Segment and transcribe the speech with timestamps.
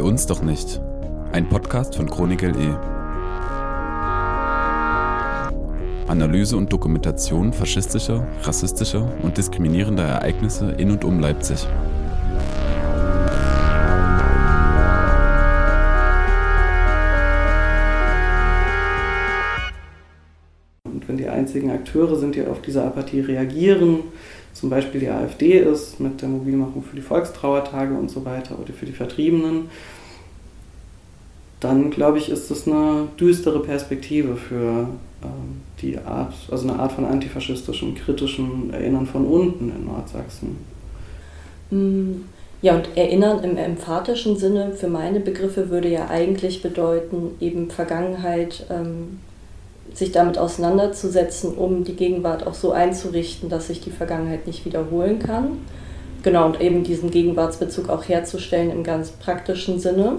[0.00, 0.80] Bei uns doch nicht.
[1.30, 2.70] Ein Podcast von Chronik.de.
[6.08, 11.66] Analyse und Dokumentation faschistischer, rassistischer und diskriminierender Ereignisse in und um Leipzig.
[20.84, 24.04] Und wenn die einzigen Akteure sind, die auf diese Apathie reagieren,
[24.60, 28.74] zum Beispiel die AfD ist mit der Mobilmachung für die Volkstrauertage und so weiter oder
[28.74, 29.70] für die Vertriebenen,
[31.60, 34.88] dann glaube ich, ist das eine düstere Perspektive für
[35.22, 40.58] ähm, die Art, also eine Art von antifaschistischem, kritischem Erinnern von unten in Nordsachsen.
[41.70, 42.24] Mm,
[42.60, 48.66] ja, und Erinnern im emphatischen Sinne für meine Begriffe würde ja eigentlich bedeuten, eben Vergangenheit
[48.68, 49.20] ähm,
[49.94, 55.18] sich damit auseinanderzusetzen, um die Gegenwart auch so einzurichten, dass sich die Vergangenheit nicht wiederholen
[55.18, 55.58] kann.
[56.22, 60.18] Genau, und eben diesen Gegenwartsbezug auch herzustellen im ganz praktischen Sinne.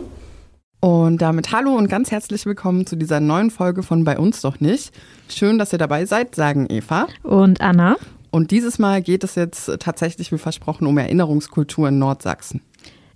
[0.80, 4.60] Und damit hallo und ganz herzlich willkommen zu dieser neuen Folge von Bei uns doch
[4.60, 4.92] nicht.
[5.30, 7.08] Schön, dass ihr dabei seid, sagen Eva.
[7.22, 7.98] Und Anna.
[8.32, 12.62] Und dieses Mal geht es jetzt tatsächlich, wie versprochen, um Erinnerungskultur in Nordsachsen.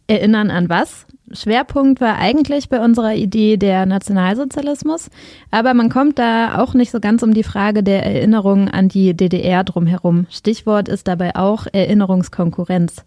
[0.08, 1.08] Erinnern an was?
[1.32, 5.10] Schwerpunkt war eigentlich bei unserer Idee der Nationalsozialismus,
[5.50, 9.16] aber man kommt da auch nicht so ganz um die Frage der Erinnerung an die
[9.16, 10.28] DDR drumherum.
[10.30, 13.04] Stichwort ist dabei auch Erinnerungskonkurrenz.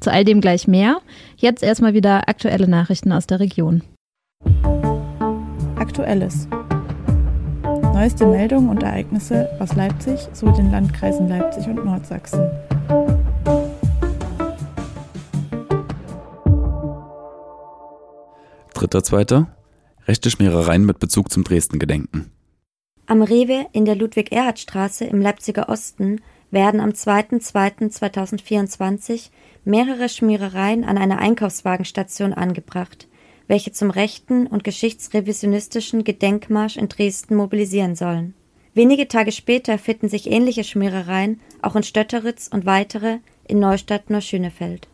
[0.00, 0.98] Zu all dem gleich mehr.
[1.36, 3.82] Jetzt erstmal wieder aktuelle Nachrichten aus der Region.
[5.76, 6.46] Aktuelles.
[7.94, 12.50] Neueste Meldungen und Ereignisse aus Leipzig sowie den Landkreisen Leipzig und Nordsachsen.
[18.84, 19.56] Dritter, zweiter.
[20.06, 22.30] Rechte Schmierereien mit Bezug zum Dresden-Gedenken.
[23.06, 29.30] Am Rewe in der Ludwig-Erhard-Straße im Leipziger Osten werden am 2.2.2024
[29.64, 33.08] mehrere Schmierereien an einer Einkaufswagenstation angebracht,
[33.48, 38.34] welche zum rechten und geschichtsrevisionistischen Gedenkmarsch in Dresden mobilisieren sollen.
[38.74, 44.88] Wenige Tage später finden sich ähnliche Schmierereien auch in Stötteritz und weitere in Neustadt-Neuschönefeld.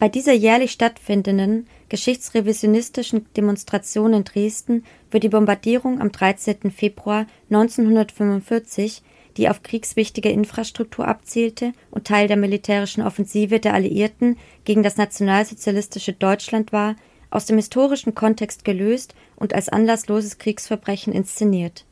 [0.00, 6.70] Bei dieser jährlich stattfindenden geschichtsrevisionistischen Demonstration in Dresden wird die Bombardierung am 13.
[6.70, 9.02] Februar 1945
[9.38, 16.12] die auf kriegswichtige Infrastruktur abzielte und Teil der militärischen Offensive der Alliierten gegen das nationalsozialistische
[16.12, 16.96] Deutschland war,
[17.30, 21.84] aus dem historischen Kontext gelöst und als anlassloses Kriegsverbrechen inszeniert.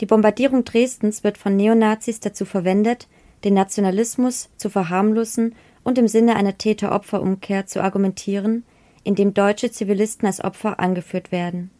[0.00, 3.08] Die Bombardierung Dresdens wird von Neonazis dazu verwendet,
[3.44, 8.64] den Nationalismus zu verharmlosen und im Sinne einer Täter-Opfer-Umkehr zu argumentieren,
[9.06, 11.70] indem deutsche Zivilisten als Opfer angeführt werden.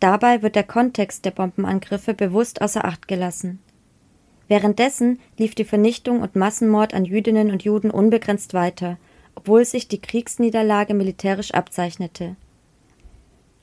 [0.00, 3.58] Dabei wird der Kontext der Bombenangriffe bewusst außer Acht gelassen.
[4.48, 8.98] Währenddessen lief die Vernichtung und Massenmord an Jüdinnen und Juden unbegrenzt weiter,
[9.34, 12.36] obwohl sich die Kriegsniederlage militärisch abzeichnete.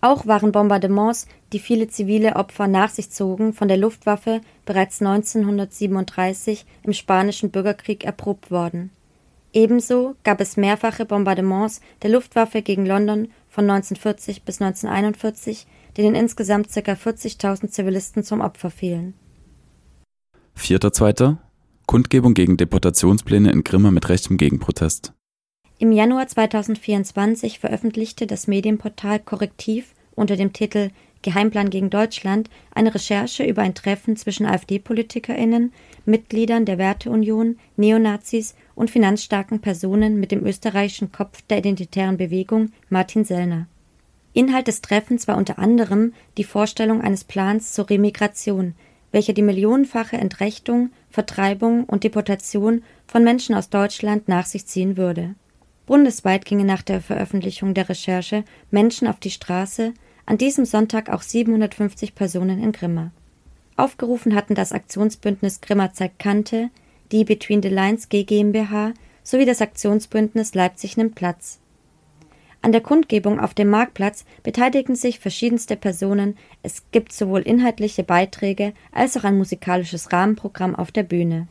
[0.02, 6.66] Auch waren Bombardements, die viele zivile Opfer nach sich zogen, von der Luftwaffe bereits 1937
[6.82, 8.90] im Spanischen Bürgerkrieg erprobt worden.
[9.54, 15.68] Ebenso gab es mehrfache Bombardements der Luftwaffe gegen London von 1940 bis 1941,
[15.98, 16.94] denen insgesamt ca.
[16.94, 19.14] 40.000 Zivilisten zum Opfer fielen.
[20.56, 21.38] Vierter, zweiter.
[21.86, 25.14] Kundgebung gegen Deportationspläne in Grimma mit rechtem Gegenprotest.
[25.80, 33.44] Im Januar 2024 veröffentlichte das Medienportal Korrektiv unter dem Titel Geheimplan gegen Deutschland eine Recherche
[33.44, 35.72] über ein Treffen zwischen AfD-PolitikerInnen,
[36.06, 43.26] Mitgliedern der Werteunion, Neonazis und finanzstarken Personen mit dem österreichischen Kopf der identitären Bewegung Martin
[43.26, 43.68] Sellner.
[44.34, 48.76] Inhalt des Treffens war unter anderem die Vorstellung eines Plans zur Remigration,
[49.12, 55.36] welcher die millionenfache Entrechtung, Vertreibung und Deportation von Menschen aus Deutschland nach sich ziehen würde.
[55.86, 59.94] Bundesweit gingen nach der Veröffentlichung der Recherche Menschen auf die Straße,
[60.26, 63.12] an diesem Sonntag auch 750 Personen in Grimma.
[63.78, 66.70] Aufgerufen hatten das Aktionsbündnis Grimma zeigt Kante,
[67.12, 71.60] die Between the Lines GmbH sowie das Aktionsbündnis Leipzig nimmt Platz.
[72.64, 76.38] An der Kundgebung auf dem Marktplatz beteiligen sich verschiedenste Personen.
[76.62, 81.48] Es gibt sowohl inhaltliche Beiträge als auch ein musikalisches Rahmenprogramm auf der Bühne.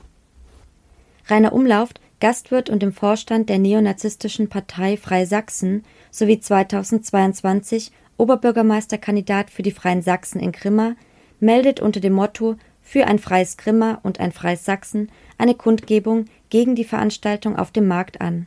[1.26, 7.90] Rainer Umlauft, Gastwirt und im Vorstand der neonazistischen Partei Freie Sachsen sowie 2022
[8.20, 10.94] Oberbürgermeisterkandidat für die Freien Sachsen in Grimma,
[11.40, 16.74] meldet unter dem Motto Für ein freies Grimma und ein freies Sachsen eine Kundgebung gegen
[16.74, 18.46] die Veranstaltung auf dem Markt an.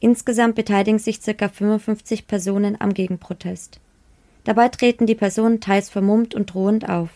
[0.00, 1.48] Insgesamt beteiligen sich ca.
[1.48, 3.80] 55 Personen am Gegenprotest.
[4.44, 7.10] Dabei treten die Personen teils vermummt und drohend auf.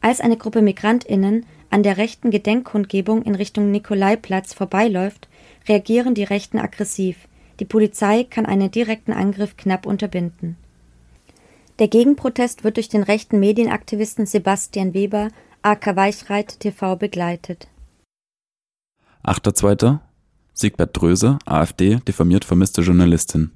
[0.00, 5.28] Als eine Gruppe MigrantInnen an der rechten Gedenkkundgebung in Richtung Nikolaiplatz vorbeiläuft,
[5.68, 7.16] reagieren die Rechten aggressiv,
[7.60, 10.56] Die Polizei kann einen direkten Angriff knapp unterbinden.
[11.78, 15.28] Der Gegenprotest wird durch den rechten Medienaktivisten Sebastian Weber,
[15.62, 17.68] AK Weichreit TV, begleitet.
[19.24, 19.98] 8.2.
[20.52, 23.52] Siegbert Dröse, AfD, diffamiert vermisste Journalistin.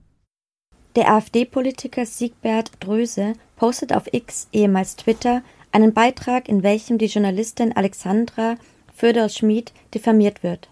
[0.95, 7.77] Der AfD-Politiker Siegbert Dröse postet auf X, ehemals Twitter, einen Beitrag, in welchem die Journalistin
[7.77, 8.55] Alexandra
[8.95, 10.71] Föderl-Schmid diffamiert wird.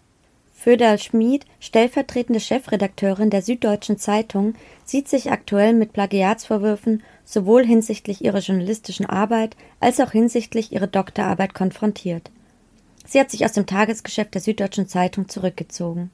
[0.54, 4.54] Föderl-Schmid, stellvertretende Chefredakteurin der Süddeutschen Zeitung,
[4.86, 11.54] sieht sich aktuell mit Plagiatsvorwürfen sowohl hinsichtlich ihrer journalistischen Arbeit als auch hinsichtlich ihrer Doktorarbeit
[11.54, 12.30] konfrontiert.
[13.06, 16.10] Sie hat sich aus dem Tagesgeschäft der Süddeutschen Zeitung zurückgezogen.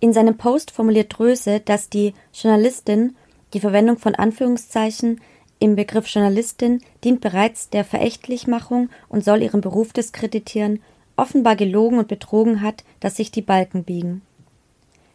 [0.00, 3.16] In seinem Post formuliert Dröse, dass die Journalistin
[3.54, 5.20] die Verwendung von Anführungszeichen
[5.58, 10.82] im Begriff Journalistin dient bereits der Verächtlichmachung und soll ihren Beruf diskreditieren,
[11.16, 14.22] offenbar gelogen und betrogen hat, dass sich die Balken biegen.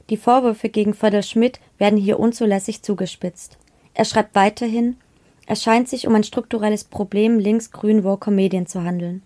[0.10, 3.58] Die Vorwürfe gegen Förder Schmidt werden hier unzulässig zugespitzt.
[3.98, 4.96] Er schreibt weiterhin,
[5.48, 9.24] es scheint sich um ein strukturelles Problem links-grün Woker Medien zu handeln.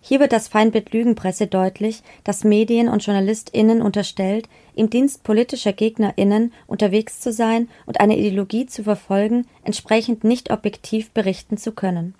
[0.00, 6.52] Hier wird das Feindbild Lügenpresse deutlich, das Medien und JournalistInnen unterstellt, im Dienst politischer GegnerInnen
[6.66, 12.16] unterwegs zu sein und eine Ideologie zu verfolgen, entsprechend nicht objektiv berichten zu können.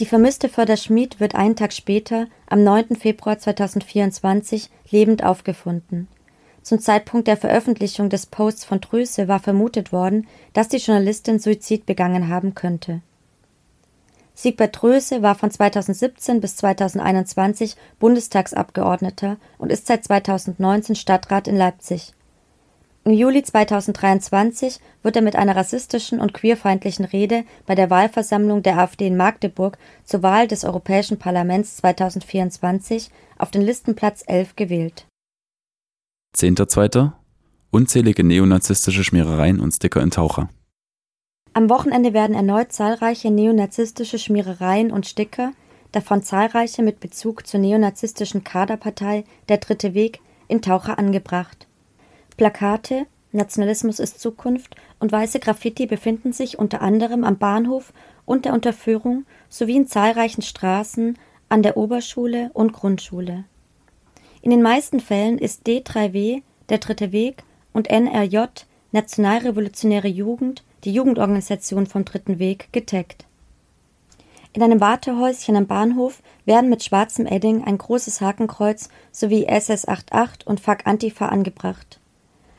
[0.00, 2.96] Die vermisste Förder Schmid wird einen Tag später, am 9.
[2.96, 6.08] Februar 2024, lebend aufgefunden.
[6.68, 11.86] Zum Zeitpunkt der Veröffentlichung des Posts von Drüse war vermutet worden, dass die Journalistin Suizid
[11.86, 13.00] begangen haben könnte.
[14.34, 22.12] Siegbert Dröse war von 2017 bis 2021 Bundestagsabgeordneter und ist seit 2019 Stadtrat in Leipzig.
[23.04, 28.76] Im Juli 2023 wird er mit einer rassistischen und queerfeindlichen Rede bei der Wahlversammlung der
[28.76, 35.07] AfD in Magdeburg zur Wahl des Europäischen Parlaments 2024 auf den Listenplatz 11 gewählt.
[36.38, 37.10] 10.2.
[37.72, 40.48] Unzählige neonazistische Schmierereien und Sticker in Taucher.
[41.52, 45.50] Am Wochenende werden erneut zahlreiche neonazistische Schmierereien und Sticker,
[45.90, 51.66] davon zahlreiche mit Bezug zur neonazistischen Kaderpartei Der Dritte Weg, in Taucher angebracht.
[52.36, 57.92] Plakate Nationalismus ist Zukunft und weiße Graffiti befinden sich unter anderem am Bahnhof
[58.24, 61.18] und der Unterführung sowie in zahlreichen Straßen,
[61.48, 63.44] an der Oberschule und Grundschule.
[64.48, 66.40] In den meisten Fällen ist D3W,
[66.70, 67.42] der Dritte Weg,
[67.74, 68.46] und NRJ,
[68.92, 73.26] Nationalrevolutionäre Jugend, die Jugendorganisation vom Dritten Weg, getaggt.
[74.54, 80.60] In einem Wartehäuschen am Bahnhof werden mit schwarzem Edding ein großes Hakenkreuz sowie SS88 und
[80.60, 82.00] Fuck Antifa angebracht.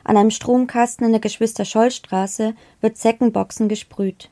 [0.04, 4.30] An einem Stromkasten in der Geschwister-Scholl-Straße wird Zeckenboxen gesprüht.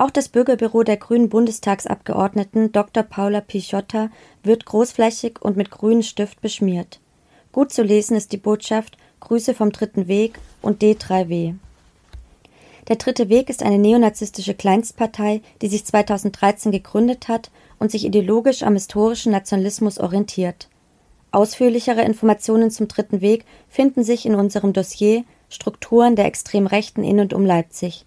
[0.00, 3.02] Auch das Bürgerbüro der grünen Bundestagsabgeordneten Dr.
[3.02, 4.10] Paula Pichotta
[4.44, 7.00] wird großflächig und mit grünem Stift beschmiert.
[7.50, 11.54] Gut zu lesen ist die Botschaft Grüße vom Dritten Weg und D3W.
[12.86, 17.50] Der Dritte Weg ist eine neonazistische Kleinstpartei, die sich 2013 gegründet hat
[17.80, 20.68] und sich ideologisch am historischen Nationalismus orientiert.
[21.32, 27.18] Ausführlichere Informationen zum Dritten Weg finden sich in unserem Dossier Strukturen der extrem Rechten in
[27.18, 28.06] und um Leipzig.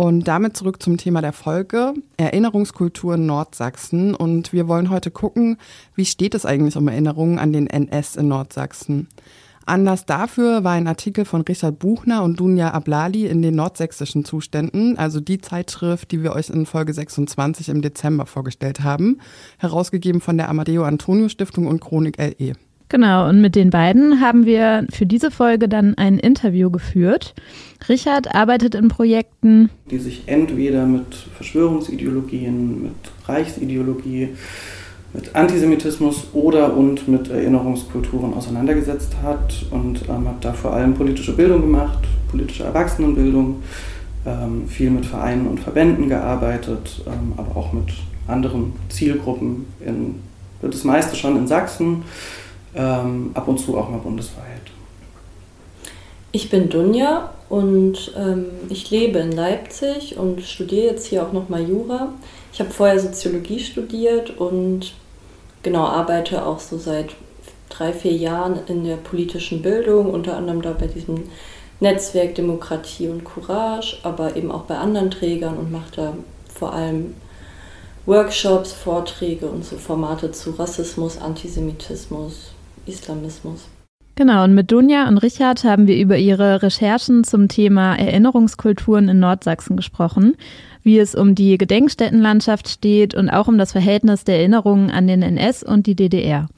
[0.00, 4.14] Und damit zurück zum Thema der Folge, Erinnerungskultur in Nordsachsen.
[4.14, 5.58] Und wir wollen heute gucken,
[5.94, 9.08] wie steht es eigentlich um Erinnerungen an den NS in Nordsachsen.
[9.66, 14.96] Anlass dafür war ein Artikel von Richard Buchner und Dunja Ablali in den nordsächsischen Zuständen,
[14.96, 19.20] also die Zeitschrift, die wir euch in Folge 26 im Dezember vorgestellt haben,
[19.58, 22.54] herausgegeben von der Amadeo Antonio Stiftung und Chronik LE.
[22.90, 27.34] Genau, und mit den beiden haben wir für diese Folge dann ein Interview geführt.
[27.88, 34.30] Richard arbeitet in Projekten, die sich entweder mit Verschwörungsideologien, mit Reichsideologie,
[35.12, 41.36] mit Antisemitismus oder und mit Erinnerungskulturen auseinandergesetzt hat und ähm, habe da vor allem politische
[41.36, 43.62] Bildung gemacht, politische Erwachsenenbildung,
[44.26, 47.92] ähm, viel mit Vereinen und Verbänden gearbeitet, ähm, aber auch mit
[48.26, 50.16] anderen Zielgruppen, in,
[50.60, 52.02] das meiste schon in Sachsen,
[52.74, 54.44] ähm, ab und zu auch mal bundesweit.
[56.32, 61.68] Ich bin Dunja und ähm, ich lebe in Leipzig und studiere jetzt hier auch nochmal
[61.68, 62.12] Jura.
[62.52, 64.92] Ich habe vorher Soziologie studiert und
[65.62, 67.16] genau arbeite auch so seit
[67.68, 71.24] drei, vier Jahren in der politischen Bildung, unter anderem da bei diesem
[71.80, 76.12] Netzwerk Demokratie und Courage, aber eben auch bei anderen Trägern und mache da
[76.54, 77.14] vor allem
[78.06, 82.52] Workshops, Vorträge und so Formate zu Rassismus, Antisemitismus,
[82.86, 83.68] Islamismus.
[84.16, 89.18] Genau, und mit Dunja und Richard haben wir über ihre Recherchen zum Thema Erinnerungskulturen in
[89.18, 90.36] Nordsachsen gesprochen,
[90.82, 95.22] wie es um die Gedenkstättenlandschaft steht und auch um das Verhältnis der Erinnerungen an den
[95.22, 96.48] NS und die DDR.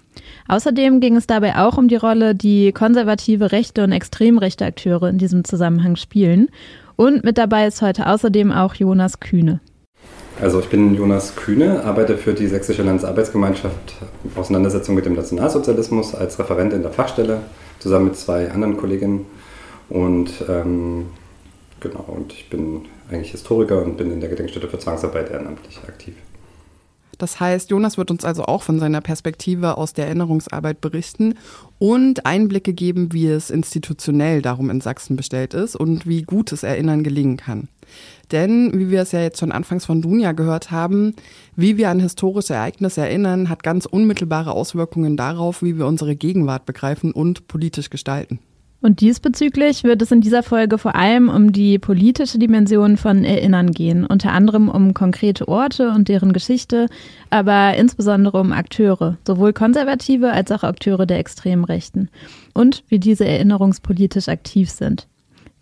[0.48, 5.08] Außerdem ging es dabei auch um die Rolle, die konservative rechte und extrem rechte Akteure
[5.08, 6.48] in diesem Zusammenhang spielen.
[6.96, 9.60] Und mit dabei ist heute außerdem auch Jonas Kühne.
[10.42, 13.94] Also ich bin Jonas Kühne, arbeite für die Sächsische Landesarbeitsgemeinschaft
[14.34, 17.42] Auseinandersetzung mit dem Nationalsozialismus als Referent in der Fachstelle,
[17.78, 19.24] zusammen mit zwei anderen Kolleginnen.
[19.88, 21.06] Und ähm,
[21.78, 26.14] genau, und ich bin eigentlich Historiker und bin in der Gedenkstätte für Zwangsarbeit ehrenamtlich aktiv.
[27.18, 31.34] Das heißt, Jonas wird uns also auch von seiner Perspektive aus der Erinnerungsarbeit berichten
[31.78, 37.04] und Einblicke geben, wie es institutionell darum in Sachsen bestellt ist und wie gutes Erinnern
[37.04, 37.68] gelingen kann.
[38.30, 41.14] Denn, wie wir es ja jetzt schon anfangs von Dunja gehört haben,
[41.56, 46.64] wie wir an historische Ereignisse erinnern, hat ganz unmittelbare Auswirkungen darauf, wie wir unsere Gegenwart
[46.66, 48.38] begreifen und politisch gestalten.
[48.82, 53.70] Und diesbezüglich wird es in dieser Folge vor allem um die politische Dimension von Erinnern
[53.70, 56.88] gehen, unter anderem um konkrete Orte und deren Geschichte,
[57.30, 62.10] aber insbesondere um Akteure, sowohl konservative als auch Akteure der Extremrechten
[62.54, 65.06] und wie diese erinnerungspolitisch aktiv sind.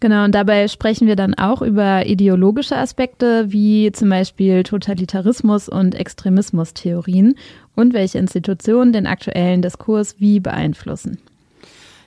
[0.01, 5.95] Genau, und dabei sprechen wir dann auch über ideologische Aspekte wie zum Beispiel Totalitarismus und
[5.95, 7.35] Extremismustheorien
[7.77, 11.19] und welche Institutionen den aktuellen Diskurs wie beeinflussen.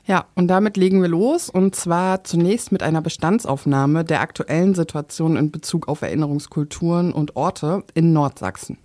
[0.05, 5.37] Ja, und damit legen wir los und zwar zunächst mit einer Bestandsaufnahme der aktuellen Situation
[5.37, 8.79] in Bezug auf Erinnerungskulturen und Orte in Nordsachsen.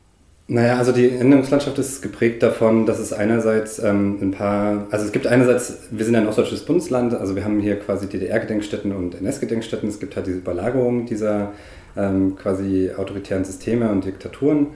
[0.51, 5.13] Naja, also die Erinnerungslandschaft ist geprägt davon, dass es einerseits ähm, ein paar, also es
[5.13, 9.91] gibt einerseits, wir sind ein ostdeutsches Bundesland, also wir haben hier quasi DDR-Gedenkstätten und NS-Gedenkstätten,
[9.91, 11.53] es gibt halt diese Überlagerung dieser
[11.99, 14.69] ähm, quasi autoritären Systeme und Diktaturen.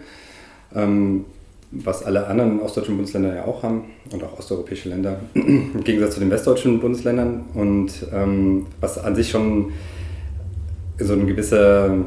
[0.75, 1.25] Ähm,
[1.73, 6.21] was alle anderen ostdeutschen Bundesländer ja auch haben und auch osteuropäische Länder, im Gegensatz zu
[6.21, 9.73] den westdeutschen Bundesländern und ähm, was an sich schon
[10.99, 12.05] so eine gewisse,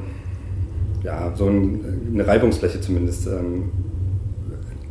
[1.06, 3.72] ja, so eine Reibungsfläche zumindest ähm,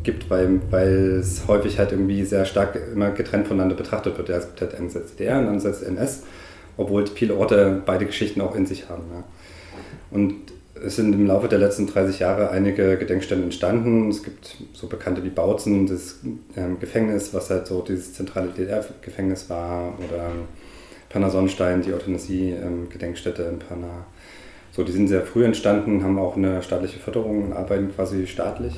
[0.03, 4.29] gibt, weil, weil es häufig halt irgendwie sehr stark immer getrennt voneinander betrachtet wird.
[4.29, 6.23] Ja, es gibt halt einerseits DDR und andererseits NS,
[6.77, 9.03] obwohl viele Orte beide Geschichten auch in sich haben.
[9.13, 9.23] Ja.
[10.11, 10.35] Und
[10.83, 14.09] es sind im Laufe der letzten 30 Jahre einige Gedenkstätten entstanden.
[14.09, 16.19] Es gibt so bekannte wie Bautzen, das
[16.55, 20.31] ähm, Gefängnis, was halt so dieses zentrale DDR-Gefängnis war, oder
[21.09, 24.05] Panna Sonnenstein, die Euthanasie-Gedenkstätte in Panna.
[24.75, 28.73] So, die sind sehr früh entstanden, haben auch eine staatliche Förderung und arbeiten quasi staatlich.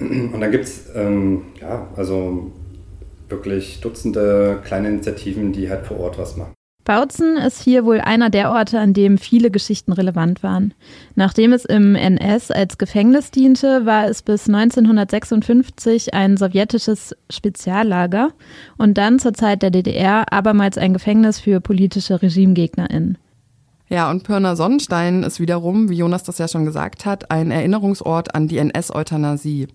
[0.00, 2.50] Und dann gibt es, ähm, ja, also
[3.28, 6.52] wirklich Dutzende kleine Initiativen, die halt vor Ort was machen.
[6.84, 10.74] Bautzen ist hier wohl einer der Orte, an dem viele Geschichten relevant waren.
[11.14, 18.32] Nachdem es im NS als Gefängnis diente, war es bis 1956 ein sowjetisches Speziallager
[18.76, 23.16] und dann zur Zeit der DDR abermals ein Gefängnis für politische RegimegegnerInnen.
[23.88, 28.34] Ja, und Pirna Sonnenstein ist wiederum, wie Jonas das ja schon gesagt hat, ein Erinnerungsort
[28.34, 29.68] an die NS-Euthanasie.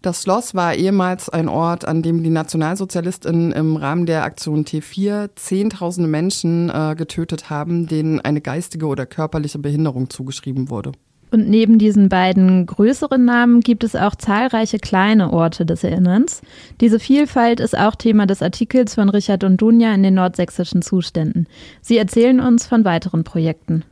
[0.00, 5.30] Das Schloss war ehemals ein Ort, an dem die Nationalsozialistinnen im Rahmen der Aktion T4
[5.34, 10.92] zehntausende Menschen äh, getötet haben, denen eine geistige oder körperliche Behinderung zugeschrieben wurde.
[11.30, 16.40] Und neben diesen beiden größeren Namen gibt es auch zahlreiche kleine Orte des Erinnerns.
[16.80, 21.46] Diese Vielfalt ist auch Thema des Artikels von Richard und Dunja in den nordsächsischen Zuständen.
[21.82, 23.84] Sie erzählen uns von weiteren Projekten.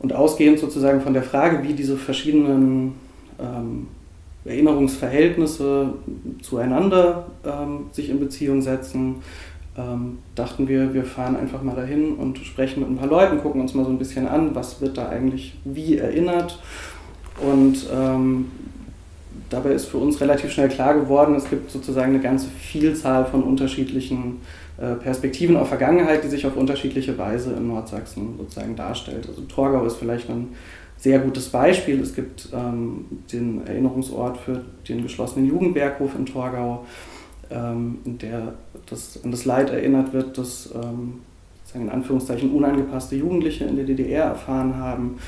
[0.00, 2.94] Und ausgehend sozusagen von der Frage, wie diese verschiedenen
[3.38, 3.86] ähm,
[4.44, 5.94] Erinnerungsverhältnisse
[6.42, 9.16] zueinander ähm, sich in Beziehung setzen,
[9.76, 13.60] ähm, dachten wir, wir fahren einfach mal dahin und sprechen mit ein paar Leuten, gucken
[13.60, 16.58] uns mal so ein bisschen an, was wird da eigentlich wie erinnert.
[17.40, 18.50] Und ähm,
[19.48, 23.42] dabei ist für uns relativ schnell klar geworden, es gibt sozusagen eine ganze Vielzahl von
[23.42, 24.40] unterschiedlichen
[24.78, 29.26] äh, Perspektiven auf Vergangenheit, die sich auf unterschiedliche Weise in Nordsachsen sozusagen darstellt.
[29.26, 30.48] Also Torgau ist vielleicht ein
[30.98, 32.00] sehr gutes Beispiel.
[32.00, 36.84] Es gibt ähm, den Erinnerungsort für den geschlossenen Jugendberghof in Torgau
[37.50, 38.54] ähm, der
[38.92, 41.20] das, an das Leid erinnert wird, das ähm,
[41.74, 45.18] in Anführungszeichen unangepasste Jugendliche in der DDR erfahren haben.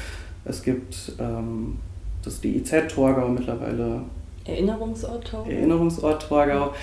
[0.44, 1.78] Es gibt ähm,
[2.22, 4.02] das DIZ Torgau mittlerweile.
[4.44, 5.50] Erinnerungsort Torgau.
[5.50, 6.74] Erinnerungsort Torgau,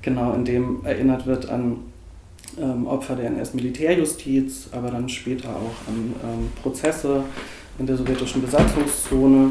[0.00, 1.76] genau, in dem erinnert wird an
[2.58, 7.22] ähm, Opfer der NS-Militärjustiz, aber dann später auch an ähm, Prozesse
[7.78, 9.50] in der sowjetischen Besatzungszone.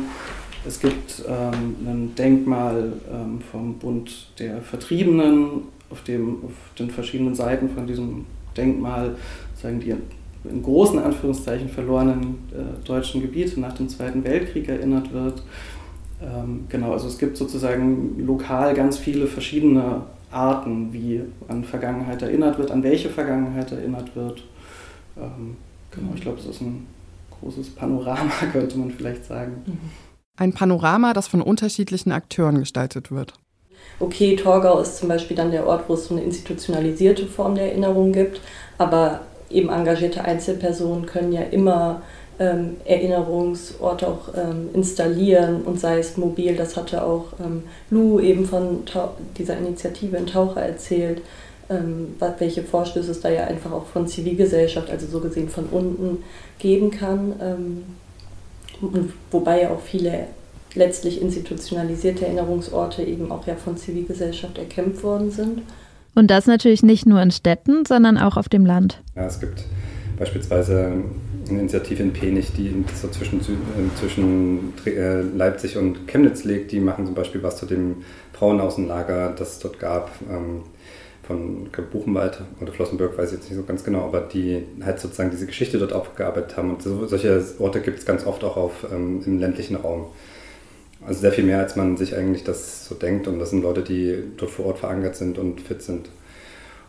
[0.65, 7.35] Es gibt ähm, ein Denkmal ähm, vom Bund der Vertriebenen, auf, dem, auf den verschiedenen
[7.35, 9.15] Seiten von diesem Denkmal
[9.55, 9.95] sagen die
[10.49, 15.43] in großen Anführungszeichen verlorenen äh, deutschen Gebiete nach dem Zweiten Weltkrieg erinnert wird.
[16.21, 22.57] Ähm, genau, also es gibt sozusagen lokal ganz viele verschiedene Arten, wie an Vergangenheit erinnert
[22.57, 24.43] wird, an welche Vergangenheit erinnert wird.
[25.17, 25.57] Ähm,
[25.91, 26.85] genau, ich glaube, das ist ein
[27.39, 29.61] großes Panorama, könnte man vielleicht sagen.
[29.65, 29.77] Mhm.
[30.37, 33.33] Ein Panorama, das von unterschiedlichen Akteuren gestaltet wird.
[33.99, 37.65] Okay, Torgau ist zum Beispiel dann der Ort, wo es so eine institutionalisierte Form der
[37.65, 38.39] Erinnerung gibt,
[38.77, 42.01] aber eben engagierte Einzelpersonen können ja immer
[42.39, 46.55] ähm, Erinnerungsorte auch ähm, installieren und sei es mobil.
[46.55, 51.21] Das hatte auch ähm, Lou eben von Tau dieser Initiative in Taucher erzählt,
[51.69, 56.23] ähm, welche Vorstöße es da ja einfach auch von Zivilgesellschaft, also so gesehen von unten,
[56.57, 57.33] geben kann.
[57.41, 57.83] Ähm,
[58.81, 60.27] und wobei ja auch viele
[60.75, 65.61] letztlich institutionalisierte Erinnerungsorte eben auch ja von Zivilgesellschaft erkämpft worden sind.
[66.15, 69.01] Und das natürlich nicht nur in Städten, sondern auch auf dem Land.
[69.15, 69.63] Ja, es gibt
[70.17, 70.91] beispielsweise
[71.49, 73.43] eine Initiative in Penich, die so zwischen, äh,
[73.99, 76.71] zwischen äh, Leipzig und Chemnitz liegt.
[76.71, 77.97] Die machen zum Beispiel was zu dem
[78.33, 80.11] Frauenaußenlager, das es dort gab.
[80.29, 80.63] Ähm,
[81.23, 85.29] von Buchenwald oder Flossenburg, weiß ich jetzt nicht so ganz genau, aber die halt sozusagen
[85.29, 86.71] diese Geschichte dort aufgearbeitet haben.
[86.71, 90.07] Und so, solche Orte gibt es ganz oft auch auf, ähm, im ländlichen Raum.
[91.05, 93.27] Also sehr viel mehr, als man sich eigentlich das so denkt.
[93.27, 96.09] Und das sind Leute, die dort vor Ort verankert sind und fit sind.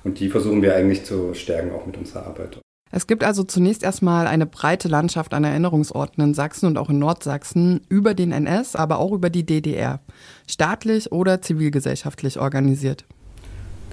[0.03, 2.59] Und die versuchen wir eigentlich zu stärken, auch mit unserer Arbeit.
[2.93, 6.99] Es gibt also zunächst erstmal eine breite Landschaft an Erinnerungsorten in Sachsen und auch in
[6.99, 10.01] Nordsachsen über den NS, aber auch über die DDR,
[10.49, 13.05] staatlich oder zivilgesellschaftlich organisiert.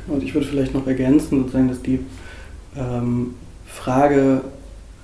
[0.08, 2.00] Und ich würde vielleicht noch ergänzen, sozusagen, dass die
[2.76, 3.36] ähm,
[3.68, 4.42] Frage,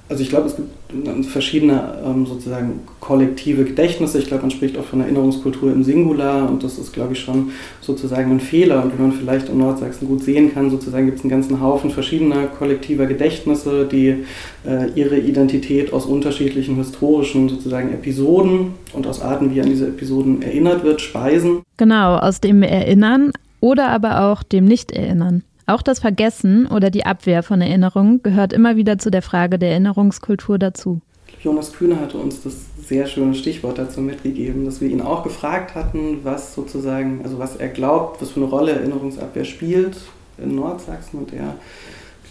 [0.09, 4.19] also ich glaube, es gibt verschiedene ähm, sozusagen kollektive Gedächtnisse.
[4.19, 7.51] Ich glaube, man spricht auch von Erinnerungskultur im Singular und das ist, glaube ich, schon
[7.81, 8.83] sozusagen ein Fehler.
[8.83, 11.89] Und wie man vielleicht in Nordsachsen gut sehen kann, sozusagen gibt es einen ganzen Haufen
[11.89, 14.25] verschiedener kollektiver Gedächtnisse, die
[14.67, 20.41] äh, ihre Identität aus unterschiedlichen historischen sozusagen Episoden und aus Arten, wie an diese Episoden
[20.41, 21.63] erinnert wird, speisen.
[21.77, 23.31] Genau, aus dem Erinnern,
[23.61, 25.43] oder aber auch dem Nicht-Erinnern.
[25.65, 29.71] Auch das Vergessen oder die Abwehr von Erinnerungen gehört immer wieder zu der Frage der
[29.71, 31.01] Erinnerungskultur dazu.
[31.41, 35.73] Jonas Kühne hatte uns das sehr schöne Stichwort dazu mitgegeben, dass wir ihn auch gefragt
[35.75, 39.97] hatten, was sozusagen, also was er glaubt, was für eine Rolle Erinnerungsabwehr spielt
[40.37, 41.19] in Nordsachsen.
[41.19, 41.55] Und er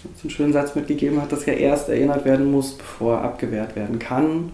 [0.05, 3.99] uns einen schönen Satz mitgegeben hat, dass ja erst erinnert werden muss, bevor abgewehrt werden
[3.99, 4.51] kann.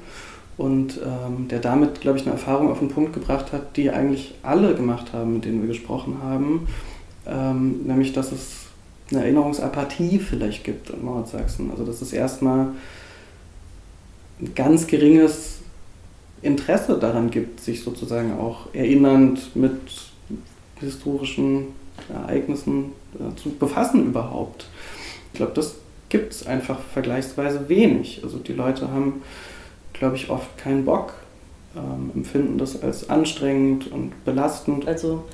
[0.56, 4.34] Und ähm, der damit, glaube ich, eine Erfahrung auf den Punkt gebracht hat, die eigentlich
[4.42, 6.66] alle gemacht haben, mit denen wir gesprochen haben,
[7.26, 8.67] ähm, nämlich dass es
[9.10, 11.70] eine Erinnerungsapathie vielleicht gibt in Nordsachsen.
[11.70, 12.68] Also dass es erstmal
[14.40, 15.58] ein ganz geringes
[16.42, 19.80] Interesse daran gibt, sich sozusagen auch erinnernd mit
[20.80, 21.68] historischen
[22.12, 24.68] Ereignissen äh, zu befassen überhaupt.
[25.32, 25.76] Ich glaube, das
[26.08, 28.20] gibt es einfach vergleichsweise wenig.
[28.22, 29.22] Also die Leute haben
[29.98, 31.14] glaube ich, oft keinen Bock,
[31.76, 34.86] ähm, empfinden das als anstrengend und belastend.
[34.86, 35.24] Also,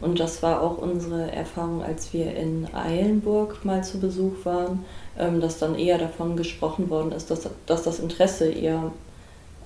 [0.00, 4.84] und das war auch unsere Erfahrung, als wir in Eilenburg mal zu Besuch waren,
[5.18, 8.92] ähm, dass dann eher davon gesprochen worden ist, dass, dass das Interesse eher,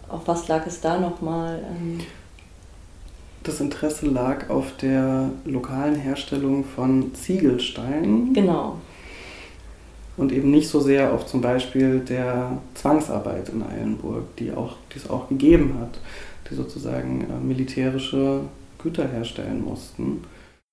[0.09, 1.63] auf was lag es da nochmal?
[1.69, 2.01] Ähm
[3.43, 8.33] das Interesse lag auf der lokalen Herstellung von Ziegelsteinen.
[8.33, 8.77] Genau
[10.17, 14.99] und eben nicht so sehr auf zum Beispiel der Zwangsarbeit in Eilenburg, die, auch, die
[14.99, 15.99] es auch gegeben hat,
[16.51, 18.41] die sozusagen äh, militärische
[18.83, 20.25] Güter herstellen mussten.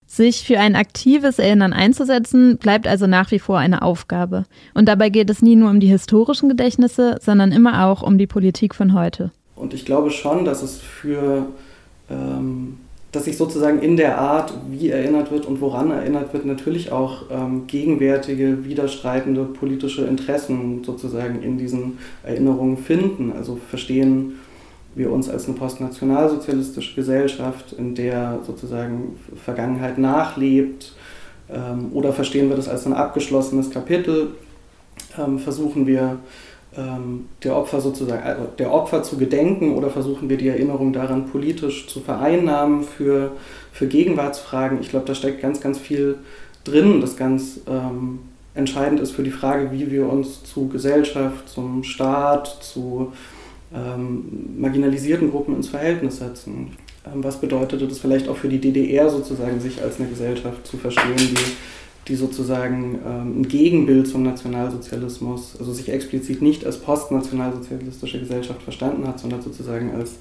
[0.05, 4.45] Sich für ein aktives Erinnern einzusetzen, bleibt also nach wie vor eine Aufgabe.
[4.73, 8.25] Und dabei geht es nie nur um die historischen Gedächtnisse, sondern immer auch um die
[8.25, 9.31] Politik von heute.
[9.55, 11.47] Und ich glaube schon, dass es für
[12.09, 12.77] ähm,
[13.11, 17.23] dass sich sozusagen in der Art, wie erinnert wird und woran erinnert wird, natürlich auch
[17.31, 23.31] ähm, gegenwärtige, widerstreitende politische Interessen sozusagen in diesen Erinnerungen finden.
[23.35, 24.35] Also verstehen
[24.99, 30.93] wir uns als eine postnationalsozialistische Gesellschaft, in der sozusagen Vergangenheit nachlebt,
[31.49, 34.31] ähm, oder verstehen wir das als ein abgeschlossenes Kapitel,
[35.17, 36.19] ähm, versuchen wir
[36.77, 41.27] ähm, der Opfer sozusagen, also der Opfer zu gedenken oder versuchen wir die Erinnerung daran
[41.27, 43.31] politisch zu vereinnahmen für,
[43.71, 44.79] für Gegenwartsfragen.
[44.81, 46.17] Ich glaube, da steckt ganz, ganz viel
[46.63, 48.19] drin, das ganz ähm,
[48.53, 53.13] entscheidend ist für die Frage, wie wir uns zu Gesellschaft, zum Staat, zu
[53.73, 56.71] ähm, marginalisierten Gruppen ins Verhältnis setzen.
[57.05, 60.77] Ähm, was bedeutete das vielleicht auch für die DDR sozusagen, sich als eine Gesellschaft zu
[60.77, 61.55] verstehen, die
[62.09, 69.07] die sozusagen ähm, ein Gegenbild zum Nationalsozialismus, also sich explizit nicht als postnationalsozialistische Gesellschaft verstanden
[69.07, 70.15] hat, sondern sozusagen als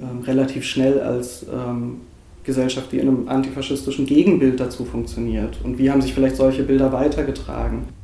[0.00, 2.00] ähm, relativ schnell als ähm,
[2.44, 5.58] Gesellschaft, die in einem antifaschistischen Gegenbild dazu funktioniert.
[5.64, 7.95] Und wie haben sich vielleicht solche Bilder weitergetragen?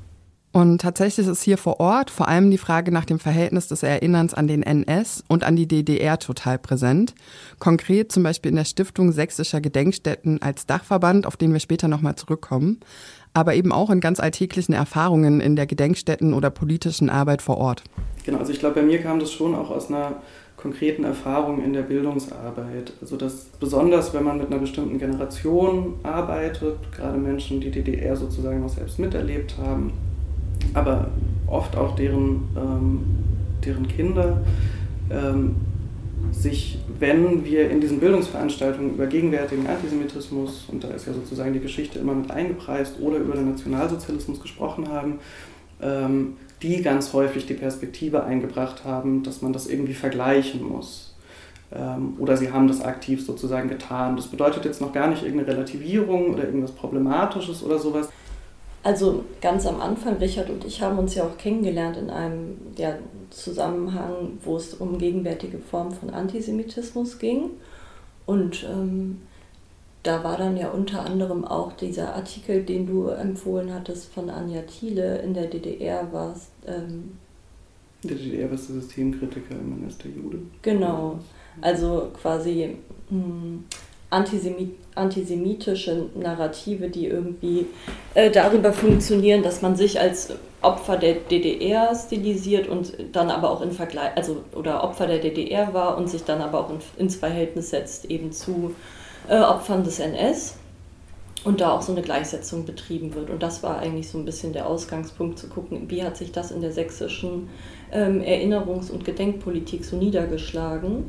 [0.52, 4.34] Und tatsächlich ist hier vor Ort vor allem die Frage nach dem Verhältnis des Erinnerns
[4.34, 7.14] an den NS und an die DDR total präsent.
[7.58, 12.16] Konkret zum Beispiel in der Stiftung Sächsischer Gedenkstätten als Dachverband, auf den wir später nochmal
[12.16, 12.80] zurückkommen,
[13.32, 17.82] aber eben auch in ganz alltäglichen Erfahrungen in der Gedenkstätten oder politischen Arbeit vor Ort.
[18.26, 20.16] Genau, also ich glaube, bei mir kam das schon auch aus einer
[20.58, 22.92] konkreten Erfahrung in der Bildungsarbeit.
[23.00, 28.60] Also dass besonders, wenn man mit einer bestimmten Generation arbeitet, gerade Menschen, die DDR sozusagen
[28.60, 29.92] noch selbst miterlebt haben,
[30.74, 31.08] aber
[31.46, 33.00] oft auch deren, ähm,
[33.64, 34.42] deren Kinder,
[35.10, 35.56] ähm,
[36.30, 41.60] sich, wenn wir in diesen Bildungsveranstaltungen über gegenwärtigen Antisemitismus, und da ist ja sozusagen die
[41.60, 45.18] Geschichte immer mit eingepreist, oder über den Nationalsozialismus gesprochen haben,
[45.80, 51.14] ähm, die ganz häufig die Perspektive eingebracht haben, dass man das irgendwie vergleichen muss.
[51.74, 54.16] Ähm, oder sie haben das aktiv sozusagen getan.
[54.16, 58.10] Das bedeutet jetzt noch gar nicht irgendeine Relativierung oder irgendwas Problematisches oder sowas.
[58.82, 62.98] Also ganz am Anfang, Richard und ich haben uns ja auch kennengelernt in einem ja,
[63.30, 67.50] Zusammenhang, wo es um gegenwärtige Formen von Antisemitismus ging.
[68.26, 69.20] Und ähm,
[70.02, 74.62] da war dann ja unter anderem auch dieser Artikel, den du empfohlen hattest von Anja
[74.62, 76.50] Thiele in der DDR warst.
[76.66, 77.18] Ähm,
[78.02, 80.38] in der DDR warst du Systemkritiker, man ist der Jude.
[80.62, 81.20] Genau,
[81.60, 82.78] also quasi
[83.10, 83.64] mh, hm,
[84.12, 87.66] Antisemit antisemitische Narrative, die irgendwie
[88.12, 90.28] äh, darüber funktionieren, dass man sich als
[90.60, 95.72] Opfer der DDR stilisiert und dann aber auch in Vergleich, also oder Opfer der DDR
[95.72, 98.74] war und sich dann aber auch in, ins Verhältnis setzt eben zu
[99.28, 100.56] äh, Opfern des NS
[101.44, 103.30] und da auch so eine Gleichsetzung betrieben wird.
[103.30, 106.50] Und das war eigentlich so ein bisschen der Ausgangspunkt zu gucken, wie hat sich das
[106.50, 107.48] in der sächsischen
[107.90, 111.04] ähm, Erinnerungs- und Gedenkpolitik so niedergeschlagen.